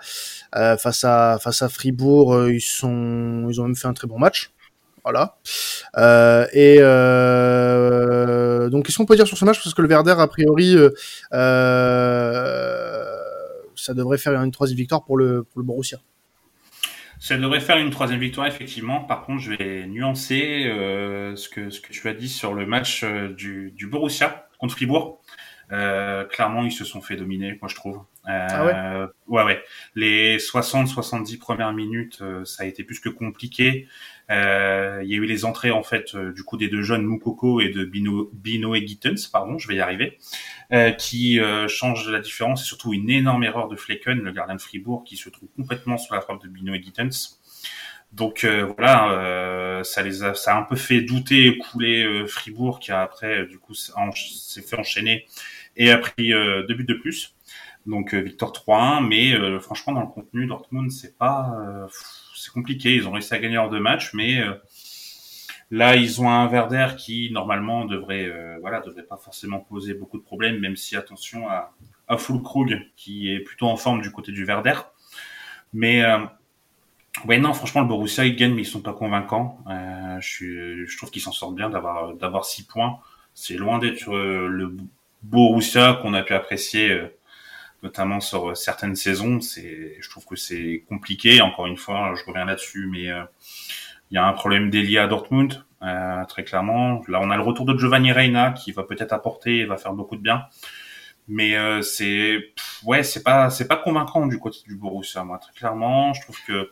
euh, 0.56 0.76
face 0.76 1.04
à 1.04 1.38
face 1.40 1.62
à 1.62 1.68
Fribourg 1.68 2.34
euh, 2.34 2.52
ils 2.52 2.60
sont 2.60 3.46
ils 3.48 3.60
ont 3.60 3.66
même 3.66 3.76
fait 3.76 3.86
un 3.86 3.92
très 3.92 4.08
bon 4.08 4.18
match 4.18 4.50
voilà. 5.04 5.36
Euh, 5.96 6.46
et 6.52 6.76
euh, 6.78 8.68
donc, 8.70 8.86
qu'est-ce 8.86 8.96
qu'on 8.98 9.04
peut 9.04 9.16
dire 9.16 9.26
sur 9.26 9.36
ce 9.36 9.44
match? 9.44 9.60
Parce 9.62 9.74
que 9.74 9.82
le 9.82 9.88
Werder, 9.88 10.14
a 10.16 10.26
priori, 10.28 10.76
euh, 10.76 10.90
ça 13.82 13.94
devrait 13.94 14.18
faire 14.18 14.40
une 14.40 14.52
troisième 14.52 14.78
victoire 14.78 15.04
pour 15.04 15.16
le, 15.16 15.42
pour 15.42 15.58
le 15.58 15.66
Borussia. 15.66 15.98
Ça 17.18 17.36
devrait 17.36 17.60
faire 17.60 17.78
une 17.78 17.90
troisième 17.90 18.20
victoire, 18.20 18.46
effectivement. 18.46 19.00
Par 19.00 19.24
contre, 19.24 19.42
je 19.42 19.52
vais 19.52 19.86
nuancer 19.86 20.64
euh, 20.66 21.34
ce, 21.34 21.48
que, 21.48 21.70
ce 21.70 21.80
que 21.80 21.92
tu 21.92 22.08
as 22.08 22.14
dit 22.14 22.28
sur 22.28 22.54
le 22.54 22.64
match 22.64 23.02
euh, 23.02 23.28
du, 23.28 23.72
du 23.72 23.88
Borussia 23.88 24.48
contre 24.58 24.74
Fribourg. 24.74 25.20
Euh, 25.70 26.24
clairement, 26.24 26.64
ils 26.64 26.72
se 26.72 26.84
sont 26.84 27.00
fait 27.00 27.16
dominer, 27.16 27.58
moi 27.60 27.68
je 27.68 27.76
trouve. 27.76 28.02
Euh, 28.28 28.46
ah 28.50 28.64
ouais, 28.64 29.36
ouais, 29.36 29.44
ouais. 29.44 29.64
Les 29.94 30.38
60-70 30.38 31.38
premières 31.38 31.72
minutes, 31.72 32.18
euh, 32.22 32.44
ça 32.44 32.62
a 32.62 32.66
été 32.66 32.84
plus 32.84 33.00
que 33.00 33.08
compliqué. 33.08 33.88
Euh, 34.30 35.00
il 35.02 35.10
y 35.10 35.14
a 35.14 35.16
eu 35.16 35.24
les 35.24 35.44
entrées 35.44 35.72
en 35.72 35.82
fait 35.82 36.16
du 36.16 36.42
coup 36.44 36.56
des 36.56 36.68
deux 36.68 36.82
jeunes 36.82 37.02
Moukoko 37.02 37.60
et 37.60 37.68
de 37.68 37.84
Bino, 37.84 38.30
Bino 38.32 38.74
et 38.74 38.86
Gittens, 38.86 39.28
pardon, 39.30 39.58
je 39.58 39.68
vais 39.68 39.74
y 39.76 39.80
arriver, 39.80 40.18
qui 40.98 41.38
changent 41.68 42.08
la 42.08 42.20
différence 42.20 42.62
et 42.62 42.64
surtout 42.64 42.94
une 42.94 43.10
énorme 43.10 43.44
erreur 43.44 43.68
de 43.68 43.76
Flecken, 43.76 44.20
le 44.20 44.32
gardien 44.32 44.54
de 44.54 44.60
Fribourg, 44.60 45.04
qui 45.04 45.16
se 45.16 45.28
trouve 45.28 45.48
complètement 45.56 45.98
sur 45.98 46.14
la 46.14 46.20
frappe 46.20 46.42
de 46.42 46.48
Bino 46.48 46.72
et 46.72 46.82
Gittens. 46.82 47.41
Donc 48.12 48.44
voilà, 48.44 49.80
ça 49.84 50.02
les 50.02 50.22
a, 50.22 50.34
ça 50.34 50.54
a 50.54 50.60
un 50.60 50.64
peu 50.64 50.76
fait 50.76 51.00
douter 51.00 51.56
couler 51.58 52.26
Fribourg, 52.26 52.78
qui 52.78 52.92
a 52.92 53.00
après 53.00 53.46
du 53.46 53.58
coup 53.58 53.74
s'est 53.74 54.62
fait 54.62 54.76
enchaîner 54.78 55.26
et 55.76 55.90
a 55.90 55.98
pris 55.98 56.32
euh, 56.32 56.64
deux 56.66 56.74
buts 56.74 56.84
de 56.84 56.94
plus. 56.94 57.34
Donc 57.86 58.14
euh, 58.14 58.20
victoire 58.20 58.52
3-1, 58.52 59.06
mais 59.06 59.34
euh, 59.34 59.58
franchement 59.58 59.92
dans 59.92 60.02
le 60.02 60.06
contenu 60.06 60.46
Dortmund 60.46 60.90
c'est 60.90 61.16
pas 61.18 61.88
c'est 62.36 62.52
compliqué. 62.52 62.94
Ils 62.94 63.08
ont 63.08 63.12
réussi 63.12 63.34
à 63.34 63.38
gagner 63.38 63.54
leurs 63.54 63.70
deux 63.70 63.80
matchs, 63.80 64.12
mais 64.14 64.40
là 65.70 65.96
ils 65.96 66.20
ont 66.20 66.30
un 66.30 66.46
Werder 66.48 66.88
qui 66.96 67.30
normalement 67.32 67.84
devrait 67.84 68.30
voilà 68.60 68.80
devrait 68.80 69.02
pas 69.02 69.16
forcément 69.16 69.60
poser 69.60 69.94
beaucoup 69.94 70.18
de 70.18 70.22
problèmes, 70.22 70.60
même 70.60 70.76
si 70.76 70.96
attention 70.96 71.48
à 71.48 71.72
à 72.08 72.18
Fulkrug 72.18 72.78
qui 72.96 73.32
est 73.32 73.40
plutôt 73.40 73.66
en 73.66 73.76
forme 73.76 74.02
du 74.02 74.10
côté 74.10 74.32
du 74.32 74.44
Werder. 74.44 74.78
Mais 75.72 76.02
ouais 77.26 77.38
non 77.38 77.52
franchement 77.54 77.82
le 77.82 77.88
Borussia 77.88 78.24
ils 78.24 78.36
gagnent 78.36 78.54
mais 78.54 78.62
ils 78.62 78.66
sont 78.66 78.80
pas 78.80 78.94
convaincants. 78.94 79.58
je, 80.20 80.84
je 80.86 80.96
trouve 80.96 81.10
qu'ils 81.10 81.22
s'en 81.22 81.32
sortent 81.32 81.54
bien 81.54 81.70
d'avoir 81.70 82.14
d'avoir 82.14 82.44
six 82.44 82.64
points. 82.64 82.98
C'est 83.34 83.54
loin 83.54 83.78
d'être 83.78 84.12
le 84.12 84.76
Borussia 85.22 85.98
qu'on 86.02 86.14
a 86.14 86.22
pu 86.22 86.34
apprécier 86.34 86.90
euh, 86.90 87.18
notamment 87.82 88.20
sur 88.20 88.50
euh, 88.50 88.54
certaines 88.54 88.96
saisons. 88.96 89.40
C'est, 89.40 89.96
je 90.00 90.10
trouve 90.10 90.24
que 90.24 90.36
c'est 90.36 90.84
compliqué. 90.88 91.40
Encore 91.40 91.66
une 91.66 91.76
fois, 91.76 92.14
je 92.16 92.24
reviens 92.24 92.44
là-dessus, 92.44 92.88
mais 92.90 93.10
euh, 93.10 93.22
il 94.10 94.16
y 94.16 94.18
a 94.18 94.26
un 94.26 94.32
problème 94.32 94.70
d'Elia 94.70 95.04
à 95.04 95.06
Dortmund, 95.06 95.64
très 96.28 96.44
clairement. 96.44 97.02
Là, 97.08 97.20
on 97.22 97.30
a 97.30 97.36
le 97.36 97.42
retour 97.42 97.64
de 97.64 97.76
Giovanni 97.76 98.12
Reina 98.12 98.52
qui 98.52 98.70
va 98.72 98.82
peut-être 98.84 99.12
apporter 99.12 99.58
et 99.58 99.64
va 99.64 99.76
faire 99.76 99.94
beaucoup 99.94 100.16
de 100.16 100.22
bien. 100.22 100.44
Mais 101.28 101.54
c'est 101.82 102.52
ouais, 102.84 103.02
c'est 103.02 103.22
pas 103.22 103.48
c'est 103.48 103.66
pas 103.66 103.76
convaincant 103.76 104.26
du 104.26 104.38
côté 104.38 104.58
du 104.66 104.76
Borussia, 104.76 105.24
moi 105.24 105.38
très 105.38 105.52
clairement. 105.54 106.12
Je 106.12 106.20
trouve 106.20 106.38
que 106.46 106.70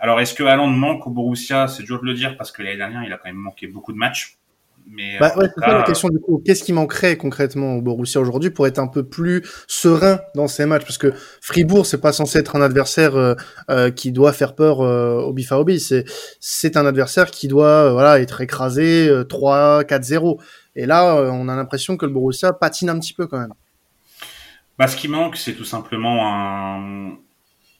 alors 0.00 0.20
est-ce 0.20 0.34
que 0.34 0.42
Haaland 0.42 0.68
manque 0.68 1.06
au 1.06 1.10
Borussia? 1.10 1.68
C'est 1.68 1.82
dur 1.82 2.00
de 2.00 2.06
le 2.06 2.14
dire 2.14 2.36
parce 2.36 2.52
que 2.52 2.62
l'année 2.62 2.76
dernière, 2.76 3.04
il 3.04 3.12
a 3.12 3.16
quand 3.16 3.28
même 3.28 3.36
manqué 3.36 3.66
beaucoup 3.66 3.92
de 3.92 3.98
matchs. 3.98 4.38
Mais 4.86 5.18
bah, 5.18 5.32
ouais, 5.36 5.46
c'est 5.54 5.64
ça 5.64 5.78
la 5.78 5.82
question 5.82 6.08
du 6.08 6.18
coup. 6.18 6.42
Qu'est-ce 6.44 6.62
qui 6.62 6.72
manquerait 6.72 7.16
concrètement 7.16 7.76
au 7.76 7.82
Borussia 7.82 8.20
aujourd'hui 8.20 8.50
pour 8.50 8.66
être 8.66 8.78
un 8.78 8.86
peu 8.86 9.02
plus 9.02 9.42
serein 9.66 10.20
dans 10.34 10.46
ces 10.46 10.66
matchs? 10.66 10.82
Parce 10.82 10.98
que 10.98 11.12
Fribourg, 11.40 11.86
c'est 11.86 12.00
pas 12.00 12.12
censé 12.12 12.38
être 12.38 12.54
un 12.56 12.60
adversaire 12.60 13.16
euh, 13.16 13.34
euh, 13.70 13.90
qui 13.90 14.12
doit 14.12 14.32
faire 14.32 14.54
peur 14.54 14.82
euh, 14.82 15.22
au 15.22 15.32
Bifa 15.32 15.58
C'est 15.78 16.04
c'est 16.38 16.76
un 16.76 16.84
adversaire 16.84 17.30
qui 17.30 17.48
doit 17.48 17.92
voilà 17.92 18.20
être 18.20 18.40
écrasé 18.42 19.10
3 19.28 19.84
4-0. 19.84 20.38
Et 20.76 20.86
là, 20.86 21.14
on 21.32 21.48
a 21.48 21.56
l'impression 21.56 21.96
que 21.96 22.04
le 22.04 22.12
Borussia 22.12 22.52
patine 22.52 22.90
un 22.90 22.98
petit 22.98 23.14
peu 23.14 23.26
quand 23.26 23.38
même. 23.38 23.54
Bah, 24.78 24.88
ce 24.88 24.96
qui 24.96 25.08
manque, 25.08 25.36
c'est 25.36 25.54
tout 25.54 25.64
simplement 25.64 26.26
un. 26.26 27.16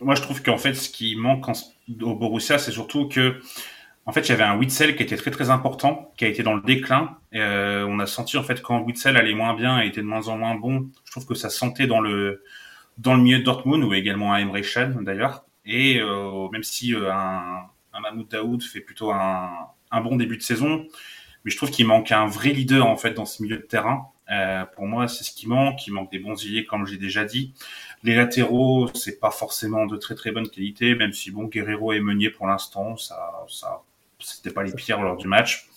Moi, 0.05 0.14
je 0.14 0.23
trouve 0.23 0.43
qu'en 0.43 0.59
fait, 0.59 0.75
ce 0.75 0.90
qui 0.90 1.17
manque 1.17 1.47
au 2.03 2.14
Borussia, 2.14 2.59
c'est 2.59 2.73
surtout 2.73 3.09
que 3.09 3.40
en 4.07 4.12
fait, 4.12 4.21
il 4.23 4.29
y 4.31 4.33
avait 4.33 4.45
un 4.45 4.57
Witzel 4.59 4.97
qui 4.97 5.03
était 5.03 5.17
très 5.17 5.31
très 5.31 5.49
important, 5.51 6.12
qui 6.17 6.27
a 6.27 6.29
été 6.29 6.43
dans 6.43 6.55
le 6.55 6.61
déclin. 6.61 7.17
Euh, 7.35 7.87
on 7.88 7.99
a 8.01 8.07
senti 8.07 8.37
en 8.37 8.43
fait 8.43 8.61
quand 8.61 8.81
Witzel 8.81 9.17
allait 9.17 9.35
moins 9.35 9.55
bien 9.55 9.81
et 9.81 9.87
était 9.87 10.03
de 10.03 10.07
moins 10.07 10.29
en 10.29 10.37
moins 10.37 10.55
bon, 10.57 10.90
je 11.05 11.11
trouve 11.11 11.27
que 11.27 11.35
ça 11.35 11.49
sentait 11.51 11.87
dans 11.87 12.01
le 12.01 12.43
dans 12.99 13.14
le 13.14 13.23
milieu 13.23 13.38
de 13.38 13.45
Dortmund 13.45 13.83
ou 13.83 13.95
également 13.95 14.33
à 14.35 14.40
Emre 14.40 14.61
Can 14.61 15.03
d'ailleurs. 15.03 15.47
Et 15.64 15.99
euh, 16.01 16.49
même 16.51 16.62
si 16.62 16.95
euh, 16.95 17.11
un, 17.12 17.67
un 17.95 18.01
Mahmoud 18.01 18.29
Daoud 18.29 18.62
fait 18.62 18.81
plutôt 18.81 19.11
un, 19.12 19.51
un 19.90 20.01
bon 20.03 20.17
début 20.17 20.37
de 20.37 20.43
saison, 20.43 20.87
mais 21.45 21.51
je 21.51 21.57
trouve 21.57 21.71
qu'il 21.71 21.87
manque 21.87 22.12
un 22.12 22.27
vrai 22.27 22.51
leader 22.51 22.87
en 22.87 22.97
fait 22.97 23.12
dans 23.14 23.27
ce 23.27 23.43
milieu 23.43 23.57
de 23.57 23.62
terrain. 23.62 24.09
Euh, 24.30 24.64
pour 24.64 24.87
moi, 24.87 25.08
c'est 25.08 25.24
ce 25.24 25.32
qui 25.32 25.48
manque. 25.48 25.87
Il 25.87 25.92
manque 25.92 26.10
des 26.10 26.18
bons 26.18 26.42
ailiers, 26.44 26.64
comme 26.64 26.87
j'ai 26.87 26.96
déjà 26.96 27.24
dit. 27.24 27.52
Les 28.02 28.14
latéraux, 28.14 28.88
c'est 28.94 29.20
pas 29.20 29.30
forcément 29.30 29.87
de 29.87 29.96
très 29.96 30.14
très 30.14 30.30
bonne 30.32 30.48
qualité, 30.48 30.94
même 30.94 31.12
si 31.12 31.30
bon 31.30 31.44
Guerrero 31.44 31.92
est 31.92 32.00
Meunier 32.00 32.30
pour 32.30 32.46
l'instant, 32.46 32.96
ça 32.96 33.44
ça 33.48 33.82
c'était 34.18 34.50
pas 34.50 34.62
les 34.62 34.72
pires 34.72 35.02
lors 35.02 35.16
du 35.16 35.28
match. 35.28 35.68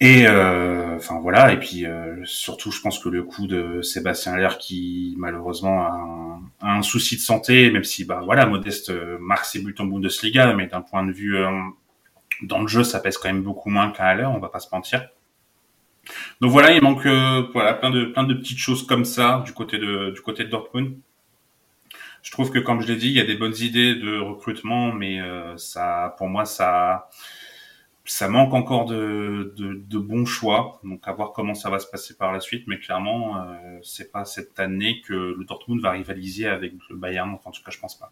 Et 0.00 0.26
euh, 0.26 0.96
enfin 0.96 1.20
voilà, 1.20 1.52
et 1.52 1.58
puis 1.58 1.86
euh, 1.86 2.22
surtout, 2.24 2.70
je 2.70 2.82
pense 2.82 2.98
que 2.98 3.08
le 3.08 3.22
coup 3.22 3.46
de 3.46 3.80
Sébastien 3.80 4.34
Aller 4.34 4.48
qui 4.60 5.14
malheureusement 5.16 5.86
a 5.86 6.38
un, 6.60 6.82
souci 6.82 7.16
de 7.16 7.22
santé, 7.22 7.70
même 7.70 7.84
si 7.84 8.04
bah 8.04 8.20
voilà, 8.22 8.44
Modeste 8.44 8.90
euh, 8.90 9.16
marque 9.20 9.46
ses 9.46 9.62
buts 9.62 9.74
en 9.78 9.86
Bundesliga, 9.86 10.52
mais 10.52 10.66
d'un 10.66 10.82
point 10.82 11.02
de 11.06 11.12
vue 11.12 11.38
euh, 11.38 11.50
dans 12.42 12.60
le 12.60 12.68
jeu, 12.68 12.84
ça 12.84 13.00
pèse 13.00 13.16
quand 13.16 13.28
même 13.28 13.42
beaucoup 13.42 13.70
moins 13.70 13.90
qu'un 13.90 14.04
Aller, 14.04 14.26
on 14.26 14.38
va 14.38 14.50
pas 14.50 14.60
se 14.60 14.68
mentir. 14.70 15.08
Donc 16.40 16.50
voilà, 16.50 16.72
il 16.72 16.82
manque 16.82 17.06
voilà 17.52 17.74
plein 17.74 17.90
de 17.90 18.04
plein 18.06 18.24
de 18.24 18.34
petites 18.34 18.58
choses 18.58 18.86
comme 18.86 19.04
ça 19.04 19.42
du 19.44 19.52
côté 19.52 19.78
de 19.78 20.10
du 20.10 20.20
côté 20.20 20.44
de 20.44 20.50
Dortmund 20.50 20.96
je 22.26 22.32
trouve 22.32 22.50
que 22.50 22.58
comme 22.58 22.80
je 22.80 22.88
l'ai 22.88 22.96
dit, 22.96 23.06
il 23.06 23.12
y 23.12 23.20
a 23.20 23.24
des 23.24 23.36
bonnes 23.36 23.54
idées 23.60 23.94
de 23.94 24.18
recrutement, 24.18 24.92
mais 24.92 25.20
euh, 25.20 25.56
ça, 25.58 26.16
pour 26.18 26.26
moi, 26.26 26.44
ça, 26.44 27.08
ça 28.04 28.28
manque 28.28 28.52
encore 28.52 28.84
de, 28.84 29.54
de, 29.56 29.74
de, 29.74 29.98
bons 29.98 30.26
choix. 30.26 30.80
Donc 30.82 31.06
à 31.06 31.12
voir 31.12 31.30
comment 31.30 31.54
ça 31.54 31.70
va 31.70 31.78
se 31.78 31.86
passer 31.86 32.16
par 32.16 32.32
la 32.32 32.40
suite, 32.40 32.64
mais 32.66 32.80
clairement, 32.80 33.36
euh, 33.36 33.78
c'est 33.84 34.10
pas 34.10 34.24
cette 34.24 34.58
année 34.58 35.02
que 35.06 35.12
le 35.12 35.44
Dortmund 35.44 35.80
va 35.80 35.92
rivaliser 35.92 36.48
avec 36.48 36.72
le 36.90 36.96
Bayern. 36.96 37.30
en 37.30 37.50
tout 37.52 37.62
cas, 37.62 37.70
je 37.70 37.78
pense 37.78 37.96
pas. 37.96 38.10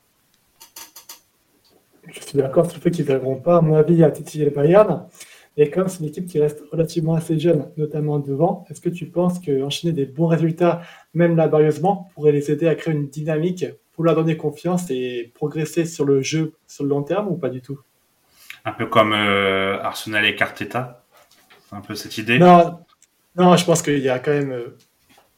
Je 2.06 2.20
suis 2.20 2.38
d'accord 2.38 2.66
sur 2.66 2.76
le 2.76 2.82
fait 2.82 2.92
qu'ils 2.92 3.06
n'arriveront 3.06 3.40
pas, 3.40 3.56
à 3.56 3.60
mon 3.62 3.74
avis, 3.74 4.04
à 4.04 4.12
titiller 4.12 4.44
le 4.44 4.52
Bayern. 4.52 5.08
Et 5.56 5.70
comme 5.70 5.88
c'est 5.88 6.00
une 6.00 6.06
équipe 6.06 6.26
qui 6.26 6.40
reste 6.40 6.62
relativement 6.72 7.14
assez 7.14 7.38
jeune, 7.38 7.70
notamment 7.76 8.18
devant, 8.18 8.64
est-ce 8.68 8.80
que 8.80 8.88
tu 8.88 9.06
penses 9.06 9.38
qu'enchaîner 9.38 9.92
des 9.92 10.04
bons 10.04 10.26
résultats, 10.26 10.82
même 11.14 11.36
laborieusement, 11.36 12.10
pourrait 12.14 12.32
les 12.32 12.50
aider 12.50 12.66
à 12.66 12.74
créer 12.74 12.94
une 12.94 13.08
dynamique 13.08 13.66
pour 13.92 14.02
leur 14.04 14.16
donner 14.16 14.36
confiance 14.36 14.90
et 14.90 15.30
progresser 15.34 15.84
sur 15.84 16.04
le 16.04 16.22
jeu 16.22 16.54
sur 16.66 16.82
le 16.82 16.90
long 16.90 17.02
terme 17.02 17.28
ou 17.28 17.36
pas 17.36 17.50
du 17.50 17.60
tout? 17.60 17.78
Un 18.64 18.72
peu 18.72 18.86
comme 18.86 19.12
euh, 19.12 19.78
Arsenal 19.80 20.24
et 20.24 20.34
Carteta? 20.34 21.04
Un 21.70 21.80
peu 21.80 21.94
cette 21.94 22.18
idée? 22.18 22.38
Non, 22.38 22.80
non 23.36 23.56
je 23.56 23.64
pense 23.64 23.82
qu'il 23.82 24.00
y 24.00 24.08
a 24.08 24.18
quand 24.18 24.32
même 24.32 24.52
euh, 24.52 24.76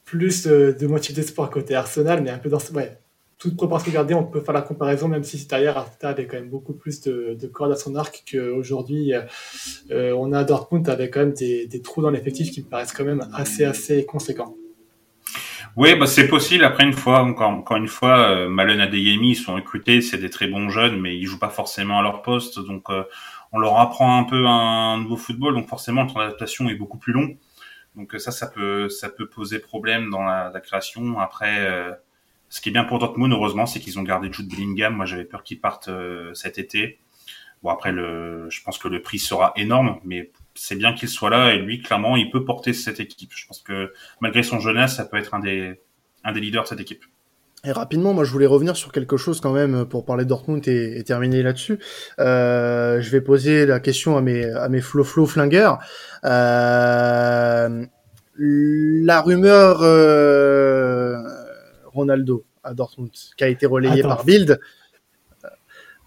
plus 0.06 0.46
euh, 0.46 0.72
de 0.72 0.86
motifs 0.86 1.14
d'espoir 1.14 1.50
côté 1.50 1.74
Arsenal, 1.74 2.22
mais 2.22 2.30
un 2.30 2.38
peu 2.38 2.48
dans 2.48 2.58
ce. 2.58 2.72
Ouais, 2.72 2.98
toute 3.38 3.56
proportion 3.56 3.92
gardée, 3.92 4.14
on 4.14 4.24
peut 4.24 4.40
faire 4.40 4.54
la 4.54 4.62
comparaison, 4.62 5.08
même 5.08 5.24
si 5.24 5.46
derrière 5.46 5.76
Arteta 5.76 6.08
avait 6.08 6.26
quand 6.26 6.36
même 6.36 6.48
beaucoup 6.48 6.72
plus 6.72 7.00
de, 7.02 7.36
de 7.40 7.46
cordes 7.46 7.72
à 7.72 7.76
son 7.76 7.94
arc 7.94 8.24
qu'aujourd'hui. 8.30 9.12
on 9.90 10.32
a 10.32 10.44
Dortmund 10.44 10.88
avec 10.88 11.12
quand 11.14 11.20
même 11.20 11.34
des, 11.34 11.82
trous 11.82 12.02
dans 12.02 12.10
l'effectif 12.10 12.50
qui 12.50 12.62
me 12.62 12.68
paraissent 12.68 12.92
quand 12.92 13.04
même 13.04 13.28
assez, 13.34 13.64
assez 13.64 14.06
conséquents. 14.06 14.56
Oui, 15.76 15.94
bah 15.94 16.06
c'est 16.06 16.26
possible. 16.26 16.64
Après 16.64 16.84
une 16.84 16.94
fois, 16.94 17.20
encore, 17.20 17.50
encore 17.50 17.76
une 17.76 17.86
fois, 17.86 18.30
euh, 18.30 18.48
Malen 18.48 18.80
Adeyemi, 18.80 19.32
ils 19.32 19.34
sont 19.34 19.54
recrutés, 19.54 20.00
c'est 20.00 20.16
des 20.16 20.30
très 20.30 20.46
bons 20.46 20.70
jeunes, 20.70 20.98
mais 20.98 21.18
ils 21.18 21.26
jouent 21.26 21.38
pas 21.38 21.50
forcément 21.50 21.98
à 21.98 22.02
leur 22.02 22.22
poste, 22.22 22.58
donc 22.60 22.88
euh, 22.88 23.04
on 23.52 23.58
leur 23.58 23.78
apprend 23.78 24.18
un 24.18 24.24
peu 24.24 24.46
un 24.46 24.98
nouveau 25.02 25.18
football, 25.18 25.54
donc 25.54 25.68
forcément 25.68 26.04
le 26.04 26.08
temps 26.08 26.20
d'adaptation 26.20 26.70
est 26.70 26.76
beaucoup 26.76 26.96
plus 26.96 27.12
long. 27.12 27.36
Donc 27.94 28.14
euh, 28.14 28.18
ça, 28.18 28.30
ça 28.30 28.46
peut, 28.46 28.88
ça 28.88 29.10
peut 29.10 29.28
poser 29.28 29.58
problème 29.58 30.08
dans 30.08 30.22
la, 30.22 30.50
la 30.52 30.60
création. 30.60 31.18
Après, 31.18 31.58
euh, 31.58 31.92
ce 32.48 32.60
qui 32.60 32.68
est 32.68 32.72
bien 32.72 32.84
pour 32.84 32.98
Dortmund, 32.98 33.32
heureusement, 33.32 33.66
c'est 33.66 33.80
qu'ils 33.80 33.98
ont 33.98 34.02
gardé 34.02 34.32
Jude 34.32 34.48
Bellingham. 34.48 34.94
Moi, 34.94 35.06
j'avais 35.06 35.24
peur 35.24 35.42
qu'il 35.42 35.60
parte 35.60 35.90
cet 36.34 36.58
été. 36.58 36.98
Bon 37.62 37.70
après, 37.70 37.92
je 37.92 38.62
pense 38.62 38.78
que 38.78 38.88
le 38.88 39.02
prix 39.02 39.18
sera 39.18 39.52
énorme, 39.56 39.98
mais 40.04 40.30
c'est 40.54 40.76
bien 40.76 40.92
qu'il 40.92 41.08
soit 41.08 41.30
là 41.30 41.52
et 41.52 41.58
lui, 41.58 41.80
clairement, 41.80 42.16
il 42.16 42.30
peut 42.30 42.44
porter 42.44 42.72
cette 42.72 43.00
équipe. 43.00 43.32
Je 43.34 43.46
pense 43.46 43.60
que 43.60 43.92
malgré 44.20 44.42
son 44.42 44.60
jeunesse, 44.60 44.96
ça 44.96 45.04
peut 45.04 45.16
être 45.16 45.34
un 45.34 45.40
des, 45.40 45.78
leaders 46.34 46.64
de 46.64 46.68
cette 46.68 46.80
équipe. 46.80 47.04
Et 47.64 47.72
rapidement, 47.72 48.12
moi 48.12 48.24
je 48.24 48.30
voulais 48.30 48.46
revenir 48.46 48.76
sur 48.76 48.92
quelque 48.92 49.16
chose 49.16 49.40
quand 49.40 49.52
même 49.52 49.86
pour 49.86 50.04
parler 50.04 50.24
de 50.24 50.28
Dortmund 50.28 50.66
et, 50.68 51.02
terminer 51.04 51.42
là-dessus. 51.42 51.78
Euh, 52.20 53.00
je 53.00 53.10
vais 53.10 53.20
poser 53.20 53.66
la 53.66 53.80
question 53.80 54.16
à 54.16 54.20
mes 54.20 54.44
à 54.44 54.68
mes 54.68 54.80
flingueurs. 54.80 55.78
Euh, 56.24 57.86
la 58.38 59.20
rumeur 59.22 59.78
euh, 59.82 60.65
Ronaldo 61.96 62.44
à 62.62 62.74
Dortmund 62.74 63.10
qui 63.36 63.44
a 63.44 63.48
été 63.48 63.66
relayée 63.66 64.02
par 64.02 64.24
Bild 64.24 64.60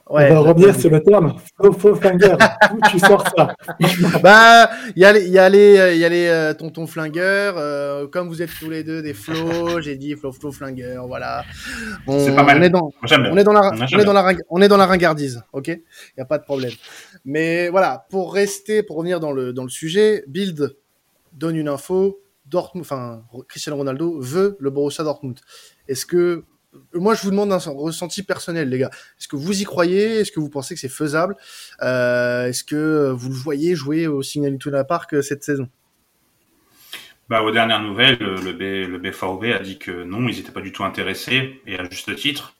Ouais, 0.10 0.32
on 0.32 0.42
va 0.42 0.54
revenir 0.54 0.76
sur 0.76 0.90
le 0.90 1.04
terme 1.04 1.36
faux, 1.62 1.72
faux 1.72 1.96
flingueur. 1.96 2.36
Où 2.74 2.80
tu 2.90 2.98
sors 2.98 3.24
ça 3.38 3.54
Bah, 4.24 4.72
il 4.96 5.04
y 5.04 5.06
a 5.06 5.14
les, 5.14 5.26
il 5.28 5.32
y 5.32 5.38
a 5.38 5.48
les, 5.50 5.94
il 5.94 6.00
y 6.00 6.06
a 6.06 6.10
les 6.10 6.28
euh, 6.28 6.54
tontons 6.56 6.88
flingueurs. 6.88 7.54
Euh, 7.58 8.08
comme 8.08 8.28
vous 8.28 8.42
êtes 8.42 8.50
tous 8.60 8.72
les 8.72 8.84
deux 8.84 9.04
des 9.04 9.14
flots, 9.14 9.82
j'ai 9.82 9.98
dit 9.98 10.16
flow, 10.16 10.32
flow 10.32 10.52
flingueur. 10.52 11.06
Voilà. 11.06 11.46
C'est 12.08 12.36
pas 12.36 12.42
mal. 12.42 12.58
On 12.58 12.64
est 12.64 12.70
dans, 12.72 12.92
on 13.04 13.38
est 13.38 13.44
dans 13.44 13.54
la, 13.54 13.72
on, 13.72 14.00
est 14.00 14.04
dans 14.04 14.14
la, 14.14 14.34
on 14.50 14.62
est 14.64 14.68
dans 14.68 14.78
la 14.78 14.86
ringardise. 14.88 15.44
Ok, 15.54 15.68
il 15.68 15.84
y 16.18 16.22
a 16.22 16.26
pas 16.26 16.40
de 16.40 16.44
problème. 16.44 16.74
Mais 17.24 17.70
voilà, 17.70 18.08
pour 18.10 18.34
rester, 18.34 18.82
pour 18.82 18.98
revenir 18.98 19.20
dans 19.20 19.32
le 19.32 19.54
dans 19.54 19.64
le 19.64 19.70
sujet, 19.70 20.24
Build 20.28 20.76
donne 21.34 21.56
une 21.56 21.70
info. 21.70 22.20
Dortmund, 22.50 22.86
enfin 22.86 23.24
Cristiano 23.48 23.78
Ronaldo 23.78 24.20
veut 24.20 24.58
le 24.60 24.70
Borussia 24.70 25.04
Dortmund. 25.04 25.40
Est-ce 25.88 26.06
que 26.06 26.46
moi, 26.94 27.16
je 27.16 27.24
vous 27.24 27.32
demande 27.32 27.52
un 27.52 27.58
ressenti 27.58 28.22
personnel, 28.22 28.70
les 28.70 28.78
gars. 28.78 28.92
Est-ce 29.18 29.28
que 29.28 29.36
vous 29.36 29.60
y 29.60 29.64
croyez? 29.64 30.20
Est-ce 30.20 30.32
que 30.32 30.40
vous 30.40 30.50
pensez 30.50 30.76
que 30.76 30.80
c'est 30.80 30.88
faisable? 30.88 31.36
Euh, 31.82 32.48
Est-ce 32.48 32.64
que 32.64 33.12
vous 33.12 33.30
le 33.30 33.36
voyez 33.36 33.76
jouer 33.76 34.06
au 34.06 34.22
Signal 34.22 34.54
Iduna 34.54 34.84
Park 34.84 35.24
cette 35.24 35.44
saison? 35.44 35.68
Bah, 37.28 37.44
aux 37.44 37.52
dernières 37.52 37.82
nouvelles, 37.82 38.18
le, 38.20 38.54
B, 38.54 38.88
le 38.88 39.54
a 39.54 39.60
dit 39.60 39.78
que 39.78 40.04
non, 40.04 40.28
ils 40.28 40.38
n'étaient 40.38 40.52
pas 40.52 40.62
du 40.62 40.72
tout 40.72 40.84
intéressés, 40.84 41.62
et 41.68 41.78
à 41.78 41.88
juste 41.90 42.16
titre. 42.16 42.56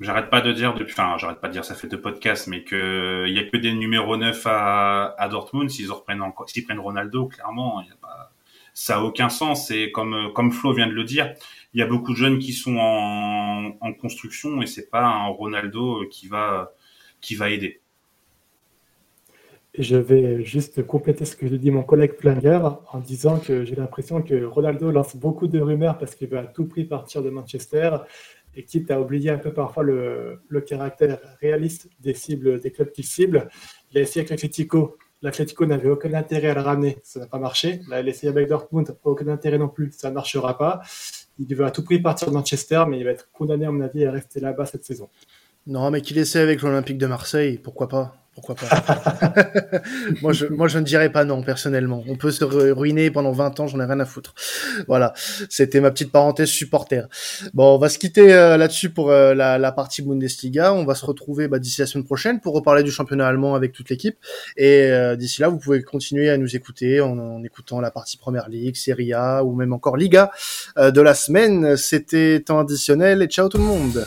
J'arrête 0.00 0.30
pas 0.30 0.40
de 0.40 0.52
dire 0.52 0.74
depuis, 0.74 0.92
enfin, 0.92 1.16
j'arrête 1.18 1.40
pas 1.40 1.48
de 1.48 1.54
dire, 1.54 1.64
ça 1.64 1.74
fait 1.74 1.88
deux 1.88 2.00
podcasts, 2.00 2.46
mais 2.46 2.62
que 2.64 3.24
il 3.26 3.34
y 3.34 3.38
a 3.38 3.44
que 3.44 3.56
des 3.56 3.72
numéros 3.72 4.16
9 4.16 4.42
à, 4.46 5.28
Dortmund. 5.30 5.70
S'ils 5.70 5.90
reprennent 5.90 6.22
encore, 6.22 6.48
s'ils 6.48 6.64
prennent 6.64 6.78
Ronaldo, 6.78 7.26
clairement, 7.28 7.82
y 7.82 7.90
a 7.90 7.96
pas, 8.00 8.30
ça 8.78 8.98
a 8.98 9.02
aucun 9.02 9.28
sens. 9.28 9.72
Et 9.72 9.90
comme, 9.90 10.52
Flo 10.52 10.72
vient 10.72 10.86
de 10.86 10.92
le 10.92 11.02
dire, 11.02 11.34
il 11.74 11.80
y 11.80 11.82
a 11.82 11.86
beaucoup 11.86 12.12
de 12.12 12.16
jeunes 12.16 12.38
qui 12.38 12.52
sont 12.52 12.76
en, 12.78 13.92
construction 14.00 14.62
et 14.62 14.66
c'est 14.66 14.88
pas 14.88 15.04
un 15.04 15.26
Ronaldo 15.26 16.06
qui 16.08 16.28
va, 16.28 16.72
qui 17.20 17.34
va 17.34 17.50
aider. 17.50 17.80
Je 19.76 19.96
vais 19.96 20.44
juste 20.44 20.86
compléter 20.86 21.24
ce 21.24 21.34
que 21.34 21.46
dit 21.46 21.72
mon 21.72 21.82
collègue 21.82 22.14
Flanger 22.18 22.60
en 22.92 23.00
disant 23.00 23.40
que 23.40 23.64
j'ai 23.64 23.74
l'impression 23.74 24.22
que 24.22 24.44
Ronaldo 24.44 24.92
lance 24.92 25.16
beaucoup 25.16 25.48
de 25.48 25.60
rumeurs 25.60 25.98
parce 25.98 26.14
qu'il 26.14 26.28
veut 26.28 26.38
à 26.38 26.46
tout 26.46 26.66
prix 26.66 26.84
partir 26.84 27.22
de 27.22 27.30
Manchester 27.30 27.90
et 28.54 28.64
quitte 28.64 28.90
à 28.92 29.00
oublier 29.00 29.30
un 29.30 29.38
peu 29.38 29.52
parfois 29.52 29.82
le, 29.82 30.40
caractère 30.66 31.18
réaliste 31.40 31.88
des 31.98 32.14
cibles, 32.14 32.60
des 32.60 32.70
clubs 32.70 32.92
qu'il 32.92 33.04
cible. 33.04 33.48
Il 33.90 33.98
a 33.98 34.02
essayé 34.02 34.24
avec. 34.24 34.40
L'Atletico 35.20 35.66
n'avait 35.66 35.88
aucun 35.88 36.14
intérêt 36.14 36.50
à 36.50 36.54
le 36.54 36.60
ramener, 36.60 36.98
ça 37.02 37.18
n'a 37.18 37.26
pas 37.26 37.38
marché. 37.38 37.80
Là, 37.88 38.00
il 38.00 38.06
a 38.06 38.10
essayé 38.10 38.28
avec 38.28 38.48
Dortmund, 38.48 38.96
aucun 39.02 39.28
intérêt 39.28 39.58
non 39.58 39.68
plus, 39.68 39.92
ça 39.96 40.10
ne 40.10 40.14
marchera 40.14 40.56
pas. 40.56 40.80
Il 41.38 41.54
veut 41.54 41.64
à 41.64 41.70
tout 41.70 41.82
prix 41.84 41.98
partir 41.98 42.28
de 42.28 42.34
Manchester, 42.34 42.84
mais 42.88 42.98
il 42.98 43.04
va 43.04 43.10
être 43.10 43.28
condamné, 43.32 43.66
à 43.66 43.70
mon 43.72 43.80
avis, 43.80 44.04
à 44.04 44.12
rester 44.12 44.38
là-bas 44.40 44.66
cette 44.66 44.84
saison. 44.84 45.08
Non, 45.66 45.90
mais 45.90 46.00
qu'il 46.00 46.18
essaie 46.18 46.40
avec 46.40 46.62
l'Olympique 46.62 46.98
de 46.98 47.06
Marseille, 47.06 47.58
pourquoi 47.58 47.88
pas? 47.88 48.16
Pourquoi 48.40 48.54
pas 48.54 49.34
moi, 50.22 50.32
je, 50.32 50.46
moi, 50.46 50.68
je 50.68 50.78
ne 50.78 50.84
dirais 50.84 51.10
pas 51.10 51.24
non, 51.24 51.42
personnellement. 51.42 52.04
On 52.08 52.16
peut 52.16 52.30
se 52.30 52.44
ruiner 52.44 53.10
pendant 53.10 53.32
20 53.32 53.60
ans, 53.60 53.66
j'en 53.66 53.80
ai 53.80 53.84
rien 53.84 53.98
à 53.98 54.04
foutre. 54.04 54.34
Voilà, 54.86 55.12
c'était 55.48 55.80
ma 55.80 55.90
petite 55.90 56.12
parenthèse 56.12 56.48
supporter. 56.48 57.08
Bon, 57.52 57.74
on 57.74 57.78
va 57.78 57.88
se 57.88 57.98
quitter 57.98 58.32
euh, 58.32 58.56
là-dessus 58.56 58.90
pour 58.90 59.10
euh, 59.10 59.34
la, 59.34 59.58
la, 59.58 59.72
partie 59.72 60.02
Bundesliga. 60.02 60.72
On 60.72 60.84
va 60.84 60.94
se 60.94 61.04
retrouver 61.04 61.48
bah, 61.48 61.58
d'ici 61.58 61.80
la 61.80 61.86
semaine 61.86 62.04
prochaine 62.04 62.40
pour 62.40 62.54
reparler 62.54 62.82
du 62.82 62.92
championnat 62.92 63.26
allemand 63.26 63.54
avec 63.54 63.72
toute 63.72 63.90
l'équipe. 63.90 64.18
Et 64.56 64.82
euh, 64.84 65.16
d'ici 65.16 65.40
là, 65.40 65.48
vous 65.48 65.58
pouvez 65.58 65.82
continuer 65.82 66.30
à 66.30 66.38
nous 66.38 66.54
écouter 66.54 67.00
en, 67.00 67.18
en, 67.18 67.42
écoutant 67.42 67.80
la 67.80 67.90
partie 67.90 68.18
Première 68.18 68.48
Ligue, 68.48 68.76
Serie 68.76 69.12
A 69.12 69.42
ou 69.42 69.54
même 69.54 69.72
encore 69.72 69.96
Liga 69.96 70.30
de 70.76 71.00
la 71.00 71.14
semaine. 71.14 71.76
C'était 71.76 72.40
temps 72.40 72.60
additionnel 72.60 73.22
et 73.22 73.26
ciao 73.26 73.48
tout 73.48 73.58
le 73.58 73.64
monde 73.64 74.06